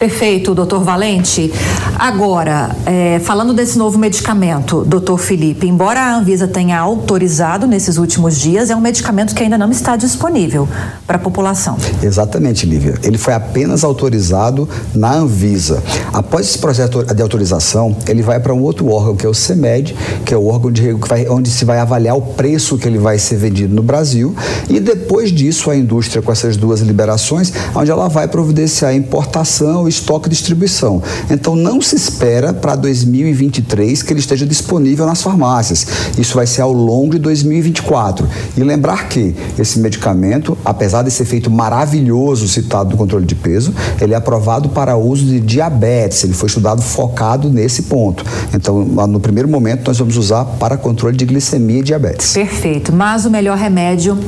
Perfeito, 0.05 0.55
doutor 0.55 0.85
Valente. 0.85 1.51
Agora, 1.99 2.77
é, 2.85 3.19
falando 3.21 3.55
desse 3.55 3.79
novo 3.79 3.97
medicamento, 3.97 4.85
doutor 4.85 5.17
Felipe, 5.17 5.67
embora 5.67 5.99
a 5.99 6.19
Anvisa 6.19 6.47
tenha 6.47 6.79
autorizado 6.79 7.67
nesses 7.67 7.97
últimos 7.97 8.39
dias, 8.39 8.69
é 8.69 8.77
um 8.77 8.83
medicamento 8.83 9.35
que 9.35 9.43
ainda 9.43 9.57
não 9.57 9.71
está 9.71 9.97
disponível 9.97 10.69
para 11.07 11.17
a 11.17 11.19
população. 11.19 11.79
Exatamente, 12.03 12.67
Lívia. 12.67 12.97
Ele 13.03 13.17
foi 13.17 13.33
apenas 13.33 13.83
autorizado 13.83 14.69
na 14.95 15.15
Anvisa. 15.15 15.83
Após 16.13 16.49
esse 16.49 16.59
processo 16.59 17.03
de 17.03 17.23
autorização, 17.23 17.97
ele 18.07 18.21
vai 18.21 18.39
para 18.39 18.53
um 18.53 18.61
outro 18.61 18.91
órgão, 18.91 19.17
que 19.17 19.25
é 19.25 19.29
o 19.29 19.33
CEMED, 19.33 19.97
que 20.27 20.35
é 20.35 20.37
o 20.37 20.49
órgão 20.49 20.71
de, 20.71 20.93
vai, 20.93 21.27
onde 21.31 21.49
se 21.49 21.65
vai 21.65 21.79
avaliar 21.79 22.15
o 22.15 22.21
preço 22.21 22.77
que 22.77 22.87
ele 22.87 22.99
vai 22.99 23.19
ser 23.19 23.37
vendido 23.37 23.75
no 23.75 23.83
Brasil. 23.83 24.37
E 24.69 24.81
depois 24.81 25.33
disso, 25.33 25.71
a 25.71 25.77
indústria, 25.77 26.21
com 26.21 26.31
essas 26.31 26.59
duas 26.59 26.81
liberações, 26.81 27.51
onde 27.75 27.91
ela 27.91 28.09
vai 28.09 28.29
providenciar 28.29 28.91
a 28.91 28.95
importação 28.95 29.89
e 29.89 29.94
estoque 29.95 30.29
e 30.29 30.31
distribuição. 30.31 31.03
Então 31.31 31.57
não 31.57 31.81
se 31.81 31.97
espera 31.97 32.53
para 32.53 32.75
2023 32.75 34.03
que 34.03 34.13
ele 34.13 34.21
esteja 34.21 34.47
disponível 34.47 35.07
nas 35.07 35.23
farmácias. 35.23 35.87
Isso 36.19 36.35
vai 36.35 36.47
ser 36.47 36.63
ao 36.63 36.73
longo 36.73 37.13
de 37.13 37.19
2024. 37.19 38.29
E 38.57 38.63
lembrar 38.63 39.09
que 39.09 39.35
esse 39.59 39.79
medicamento, 39.79 40.57
apesar 40.65 41.03
desse 41.03 41.23
efeito 41.23 41.51
maravilhoso 41.51 42.49
citado 42.49 42.91
no 42.91 42.97
controle 42.97 43.27
de 43.27 43.35
peso, 43.35 43.75
ele 44.01 44.15
é 44.15 44.17
aprovado 44.17 44.69
para 44.69 44.97
uso 44.97 45.25
de 45.25 45.41
diabetes. 45.41 46.25
Ele 46.25 46.35
foi 46.35 46.49
estudado 46.49 46.83
focado 46.83 47.49
nesse 47.49 47.83
ponto. 47.83 48.25
Então, 48.53 48.85
no 48.85 49.21
primeiro 49.21 49.49
momento, 49.49 49.87
nós 49.87 49.99
vamos 49.99 50.17
usar 50.17 50.45
para 50.45 50.77
controle 50.77 51.17
de 51.17 51.25
glicemia 51.25 51.81
e 51.81 51.83
diabetes. 51.83 52.33
Perfeito. 52.33 52.93
Mas 52.93 53.25
o 53.25 53.31
melhor 53.31 53.57
remédio 53.57 54.19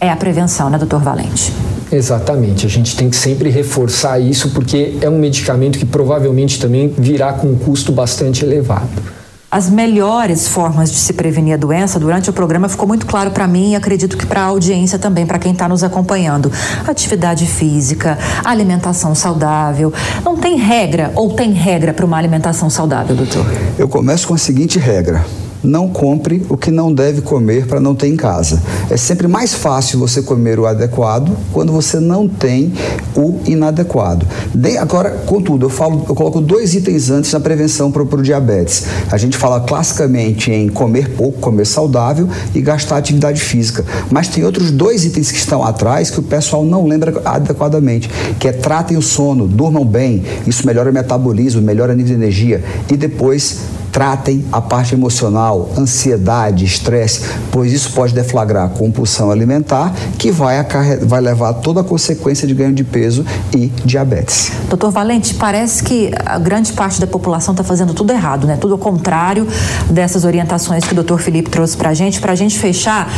é 0.00 0.10
a 0.10 0.16
prevenção, 0.16 0.70
né, 0.70 0.78
doutor 0.78 1.00
Valente? 1.00 1.52
Exatamente, 1.90 2.66
a 2.66 2.68
gente 2.68 2.96
tem 2.96 3.08
que 3.08 3.16
sempre 3.16 3.48
reforçar 3.48 4.18
isso 4.18 4.50
porque 4.50 4.96
é 5.00 5.08
um 5.08 5.18
medicamento 5.18 5.78
que 5.78 5.86
provavelmente 5.86 6.58
também 6.58 6.92
virá 6.96 7.32
com 7.32 7.48
um 7.48 7.56
custo 7.56 7.92
bastante 7.92 8.44
elevado. 8.44 9.16
As 9.48 9.70
melhores 9.70 10.48
formas 10.48 10.90
de 10.90 10.98
se 10.98 11.12
prevenir 11.12 11.54
a 11.54 11.56
doença 11.56 12.00
durante 12.00 12.28
o 12.28 12.32
programa 12.32 12.68
ficou 12.68 12.86
muito 12.86 13.06
claro 13.06 13.30
para 13.30 13.46
mim 13.46 13.70
e 13.72 13.76
acredito 13.76 14.16
que 14.16 14.26
para 14.26 14.42
a 14.42 14.44
audiência 14.46 14.98
também, 14.98 15.24
para 15.24 15.38
quem 15.38 15.52
está 15.52 15.68
nos 15.68 15.84
acompanhando. 15.84 16.50
Atividade 16.86 17.46
física, 17.46 18.18
alimentação 18.44 19.14
saudável. 19.14 19.92
Não 20.24 20.36
tem 20.36 20.56
regra 20.56 21.12
ou 21.14 21.32
tem 21.32 21.52
regra 21.52 21.94
para 21.94 22.04
uma 22.04 22.18
alimentação 22.18 22.68
saudável, 22.68 23.14
doutor? 23.14 23.46
Eu 23.78 23.88
começo 23.88 24.26
com 24.26 24.34
a 24.34 24.38
seguinte 24.38 24.80
regra 24.80 25.24
não 25.66 25.88
compre 25.88 26.44
o 26.48 26.56
que 26.56 26.70
não 26.70 26.92
deve 26.92 27.20
comer 27.20 27.66
para 27.66 27.80
não 27.80 27.94
ter 27.94 28.08
em 28.08 28.16
casa. 28.16 28.62
É 28.88 28.96
sempre 28.96 29.26
mais 29.26 29.54
fácil 29.54 29.98
você 29.98 30.22
comer 30.22 30.58
o 30.58 30.66
adequado 30.66 31.36
quando 31.52 31.72
você 31.72 31.98
não 31.98 32.28
tem 32.28 32.72
o 33.14 33.40
inadequado. 33.46 34.26
De, 34.54 34.78
agora, 34.78 35.10
contudo, 35.26 35.66
eu, 35.66 35.70
falo, 35.70 36.04
eu 36.08 36.14
coloco 36.14 36.40
dois 36.40 36.74
itens 36.74 37.10
antes 37.10 37.32
na 37.32 37.40
prevenção 37.40 37.90
para 37.90 38.02
o 38.02 38.22
diabetes. 38.22 38.86
A 39.10 39.16
gente 39.16 39.36
fala 39.36 39.60
classicamente 39.60 40.50
em 40.50 40.68
comer 40.68 41.10
pouco, 41.10 41.40
comer 41.40 41.66
saudável 41.66 42.28
e 42.54 42.60
gastar 42.60 42.96
atividade 42.96 43.40
física. 43.40 43.84
Mas 44.10 44.28
tem 44.28 44.44
outros 44.44 44.70
dois 44.70 45.04
itens 45.04 45.30
que 45.30 45.38
estão 45.38 45.64
atrás 45.64 46.10
que 46.10 46.20
o 46.20 46.22
pessoal 46.22 46.64
não 46.64 46.86
lembra 46.86 47.20
adequadamente, 47.24 48.10
que 48.38 48.48
é 48.48 48.52
tratem 48.52 48.96
o 48.96 49.02
sono, 49.02 49.46
durmam 49.46 49.84
bem, 49.84 50.22
isso 50.46 50.66
melhora 50.66 50.90
o 50.90 50.94
metabolismo, 50.94 51.60
melhora 51.60 51.92
o 51.92 51.96
nível 51.96 52.16
de 52.16 52.22
energia 52.22 52.62
e 52.90 52.96
depois 52.96 53.58
tratem 53.96 54.44
a 54.52 54.60
parte 54.60 54.94
emocional, 54.94 55.70
ansiedade, 55.74 56.66
estresse, 56.66 57.22
pois 57.50 57.72
isso 57.72 57.92
pode 57.92 58.12
deflagrar 58.12 58.68
compulsão 58.68 59.30
alimentar, 59.30 59.90
que 60.18 60.30
vai, 60.30 60.62
vai 61.00 61.22
levar 61.22 61.54
toda 61.54 61.80
a 61.80 61.84
consequência 61.84 62.46
de 62.46 62.52
ganho 62.52 62.74
de 62.74 62.84
peso 62.84 63.24
e 63.54 63.68
diabetes. 63.86 64.52
Doutor 64.68 64.90
Valente, 64.90 65.34
parece 65.36 65.82
que 65.82 66.10
a 66.26 66.38
grande 66.38 66.74
parte 66.74 67.00
da 67.00 67.06
população 67.06 67.54
está 67.54 67.64
fazendo 67.64 67.94
tudo 67.94 68.12
errado, 68.12 68.46
né? 68.46 68.58
Tudo 68.60 68.74
ao 68.74 68.78
contrário 68.78 69.48
dessas 69.88 70.26
orientações 70.26 70.84
que 70.84 70.92
o 70.92 70.94
doutor 70.94 71.18
Felipe 71.18 71.48
trouxe 71.48 71.74
para 71.74 71.88
a 71.88 71.94
gente. 71.94 72.20
Para 72.20 72.32
a 72.32 72.36
gente 72.36 72.58
fechar, 72.58 73.10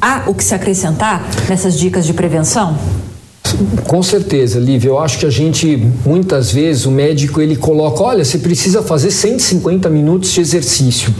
há 0.00 0.22
o 0.26 0.34
que 0.34 0.42
se 0.42 0.54
acrescentar 0.54 1.28
nessas 1.46 1.78
dicas 1.78 2.06
de 2.06 2.14
prevenção? 2.14 2.78
Com 3.86 4.02
certeza, 4.02 4.58
Lívia. 4.58 4.88
Eu 4.88 4.98
acho 4.98 5.18
que 5.18 5.26
a 5.26 5.30
gente, 5.30 5.86
muitas 6.04 6.50
vezes, 6.50 6.86
o 6.86 6.90
médico 6.90 7.40
ele 7.40 7.56
coloca: 7.56 8.02
olha, 8.02 8.24
você 8.24 8.38
precisa 8.38 8.82
fazer 8.82 9.10
150 9.10 9.88
minutos 9.88 10.30
de 10.32 10.40
exercício. 10.40 11.14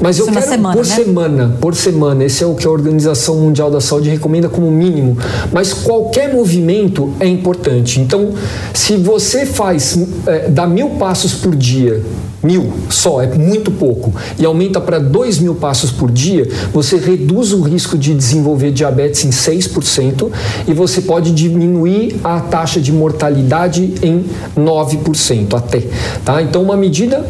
Mas 0.00 0.18
Isso 0.18 0.28
eu 0.28 0.32
quero 0.32 0.46
semana, 0.46 0.74
por 0.76 0.86
né? 0.86 0.94
semana, 0.94 1.56
por 1.60 1.74
semana. 1.74 2.24
Esse 2.24 2.44
é 2.44 2.46
o 2.46 2.54
que 2.54 2.66
a 2.66 2.70
Organização 2.70 3.36
Mundial 3.36 3.70
da 3.70 3.80
Saúde 3.80 4.10
recomenda 4.10 4.48
como 4.48 4.70
mínimo. 4.70 5.16
Mas 5.52 5.72
qualquer 5.72 6.34
movimento 6.34 7.12
é 7.18 7.26
importante. 7.26 8.00
Então, 8.00 8.34
se 8.74 8.96
você 8.96 9.46
faz, 9.46 9.98
é, 10.26 10.48
dá 10.48 10.66
mil 10.66 10.90
passos 10.90 11.32
por 11.34 11.54
dia 11.56 12.02
mil 12.46 12.72
só, 12.88 13.20
é 13.20 13.26
muito 13.26 13.70
pouco, 13.70 14.14
e 14.38 14.44
aumenta 14.44 14.80
para 14.80 14.98
dois 14.98 15.38
mil 15.38 15.56
passos 15.56 15.90
por 15.90 16.10
dia, 16.10 16.48
você 16.72 16.96
reduz 16.96 17.52
o 17.52 17.60
risco 17.60 17.98
de 17.98 18.14
desenvolver 18.14 18.70
diabetes 18.70 19.24
em 19.24 19.30
6% 19.30 20.30
e 20.68 20.72
você 20.72 21.00
pode 21.00 21.32
diminuir 21.32 22.16
a 22.22 22.40
taxa 22.40 22.80
de 22.80 22.92
mortalidade 22.92 23.94
em 24.02 24.24
9% 24.56 25.54
até. 25.54 25.82
Tá? 26.24 26.40
Então, 26.40 26.62
uma 26.62 26.76
medida 26.76 27.24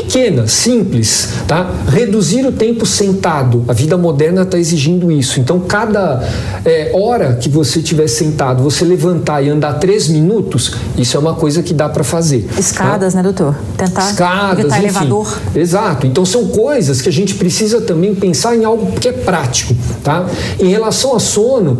pequena, 0.00 0.46
simples, 0.46 1.28
tá? 1.46 1.70
Reduzir 1.88 2.46
o 2.46 2.52
tempo 2.52 2.86
sentado. 2.86 3.64
A 3.68 3.72
vida 3.72 3.96
moderna 3.96 4.42
está 4.42 4.58
exigindo 4.58 5.10
isso. 5.12 5.40
Então, 5.40 5.60
cada 5.60 6.22
é, 6.64 6.90
hora 6.94 7.34
que 7.34 7.48
você 7.48 7.78
estiver 7.80 8.08
sentado, 8.08 8.62
você 8.62 8.84
levantar 8.84 9.42
e 9.42 9.48
andar 9.48 9.74
três 9.74 10.08
minutos, 10.08 10.74
isso 10.96 11.16
é 11.16 11.20
uma 11.20 11.34
coisa 11.34 11.62
que 11.62 11.74
dá 11.74 11.88
para 11.88 12.02
fazer. 12.02 12.48
Escadas, 12.58 13.12
tá? 13.12 13.18
né, 13.18 13.22
doutor? 13.22 13.54
Tentar 13.76 14.10
Escadas, 14.10 14.58
evitar 14.60 14.78
enfim. 14.78 14.86
elevador. 14.86 15.38
Exato. 15.54 16.06
Então, 16.06 16.24
são 16.24 16.48
coisas 16.48 17.00
que 17.00 17.08
a 17.08 17.12
gente 17.12 17.34
precisa 17.34 17.80
também 17.80 18.14
pensar 18.14 18.56
em 18.56 18.64
algo 18.64 18.92
que 18.98 19.08
é 19.08 19.12
prático, 19.12 19.74
tá? 20.02 20.26
Em 20.58 20.68
relação 20.68 21.14
a 21.14 21.20
sono, 21.20 21.78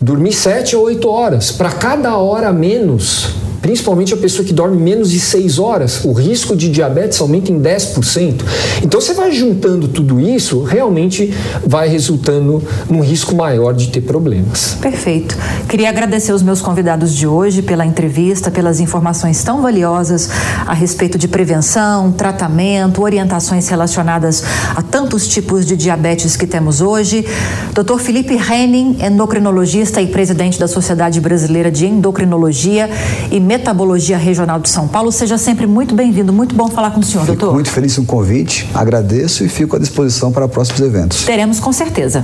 dormir 0.00 0.32
sete 0.32 0.76
ou 0.76 0.84
oito 0.84 1.08
horas. 1.08 1.52
Para 1.52 1.70
cada 1.70 2.16
hora 2.16 2.52
menos, 2.52 3.45
principalmente 3.66 4.14
a 4.14 4.16
pessoa 4.16 4.46
que 4.46 4.52
dorme 4.52 4.76
menos 4.76 5.10
de 5.10 5.18
6 5.18 5.58
horas, 5.58 6.04
o 6.04 6.12
risco 6.12 6.54
de 6.54 6.70
diabetes 6.70 7.20
aumenta 7.20 7.50
em 7.50 7.60
10%. 7.60 8.44
Então 8.84 9.00
você 9.00 9.12
vai 9.12 9.32
juntando 9.32 9.88
tudo 9.88 10.20
isso, 10.20 10.62
realmente 10.62 11.34
vai 11.66 11.88
resultando 11.88 12.62
num 12.88 13.00
risco 13.00 13.34
maior 13.34 13.74
de 13.74 13.88
ter 13.88 14.02
problemas. 14.02 14.76
Perfeito. 14.80 15.36
Queria 15.68 15.88
agradecer 15.88 16.32
os 16.32 16.44
meus 16.44 16.60
convidados 16.60 17.12
de 17.12 17.26
hoje 17.26 17.60
pela 17.60 17.84
entrevista, 17.84 18.52
pelas 18.52 18.78
informações 18.78 19.42
tão 19.42 19.60
valiosas 19.60 20.30
a 20.64 20.72
respeito 20.72 21.18
de 21.18 21.26
prevenção, 21.26 22.12
tratamento, 22.12 23.02
orientações 23.02 23.66
relacionadas 23.68 24.44
a 24.76 24.82
tantos 24.82 25.26
tipos 25.26 25.66
de 25.66 25.76
diabetes 25.76 26.36
que 26.36 26.46
temos 26.46 26.80
hoje. 26.80 27.26
Dr. 27.74 27.98
Felipe 27.98 28.36
Henning, 28.36 28.98
endocrinologista 29.04 30.00
e 30.00 30.06
presidente 30.06 30.56
da 30.56 30.68
Sociedade 30.68 31.20
Brasileira 31.20 31.68
de 31.68 31.84
Endocrinologia 31.84 32.88
e 33.32 33.40
Metabologia 33.56 34.18
Regional 34.18 34.60
de 34.60 34.68
São 34.68 34.86
Paulo. 34.86 35.10
Seja 35.10 35.38
sempre 35.38 35.66
muito 35.66 35.94
bem-vindo. 35.94 36.30
Muito 36.30 36.54
bom 36.54 36.68
falar 36.68 36.90
com 36.90 37.00
o 37.00 37.02
senhor, 37.02 37.24
fico 37.24 37.36
doutor. 37.38 37.54
Muito 37.54 37.70
feliz 37.70 37.96
com 37.96 38.02
o 38.02 38.06
convite, 38.06 38.68
agradeço 38.74 39.44
e 39.44 39.48
fico 39.48 39.76
à 39.76 39.78
disposição 39.78 40.30
para 40.30 40.46
próximos 40.46 40.80
eventos. 40.82 41.24
Teremos 41.24 41.58
com 41.58 41.72
certeza. 41.72 42.22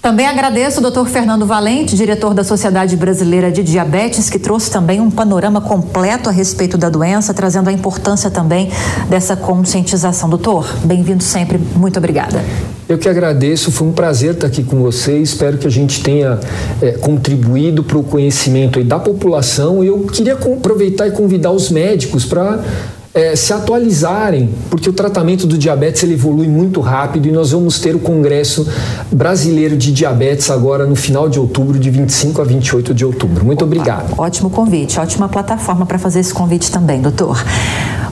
Também 0.00 0.26
agradeço 0.26 0.80
o 0.80 0.90
Dr. 0.90 1.06
Fernando 1.08 1.44
Valente, 1.44 1.96
diretor 1.96 2.32
da 2.32 2.44
Sociedade 2.44 2.96
Brasileira 2.96 3.50
de 3.50 3.64
Diabetes, 3.64 4.30
que 4.30 4.38
trouxe 4.38 4.70
também 4.70 5.00
um 5.00 5.10
panorama 5.10 5.60
completo 5.60 6.28
a 6.28 6.32
respeito 6.32 6.78
da 6.78 6.88
doença, 6.88 7.34
trazendo 7.34 7.68
a 7.68 7.72
importância 7.72 8.30
também 8.30 8.70
dessa 9.10 9.36
conscientização. 9.36 10.30
Doutor, 10.30 10.66
bem-vindo 10.84 11.22
sempre. 11.22 11.58
Muito 11.58 11.98
obrigada. 11.98 12.42
Eu 12.88 12.96
que 12.96 13.08
agradeço, 13.08 13.70
foi 13.70 13.88
um 13.88 13.92
prazer 13.92 14.34
estar 14.34 14.46
aqui 14.46 14.62
com 14.62 14.80
vocês. 14.80 15.30
Espero 15.30 15.58
que 15.58 15.66
a 15.66 15.70
gente 15.70 16.02
tenha 16.02 16.38
é, 16.80 16.92
contribuído 16.92 17.82
para 17.82 17.98
o 17.98 18.02
conhecimento 18.02 18.82
da 18.84 18.98
população. 18.98 19.84
Eu 19.84 20.04
queria 20.04 20.34
aproveitar 20.34 21.08
e 21.08 21.10
convidar 21.10 21.50
os 21.50 21.70
médicos 21.70 22.24
para 22.24 22.64
é, 23.14 23.34
se 23.34 23.52
atualizarem, 23.52 24.50
porque 24.70 24.88
o 24.88 24.92
tratamento 24.92 25.46
do 25.46 25.56
diabetes 25.56 26.02
ele 26.02 26.14
evolui 26.14 26.46
muito 26.46 26.80
rápido 26.80 27.26
e 27.28 27.32
nós 27.32 27.52
vamos 27.52 27.78
ter 27.80 27.94
o 27.94 27.98
Congresso 27.98 28.66
Brasileiro 29.10 29.76
de 29.76 29.92
Diabetes 29.92 30.50
agora 30.50 30.86
no 30.86 30.94
final 30.94 31.28
de 31.28 31.38
outubro, 31.38 31.78
de 31.78 31.90
25 31.90 32.40
a 32.40 32.44
28 32.44 32.94
de 32.94 33.04
outubro. 33.04 33.44
Muito 33.44 33.64
obrigado. 33.64 34.14
Ótimo 34.18 34.50
convite, 34.50 35.00
ótima 35.00 35.28
plataforma 35.28 35.86
para 35.86 35.98
fazer 35.98 36.20
esse 36.20 36.32
convite 36.32 36.70
também, 36.70 37.00
doutor. 37.00 37.42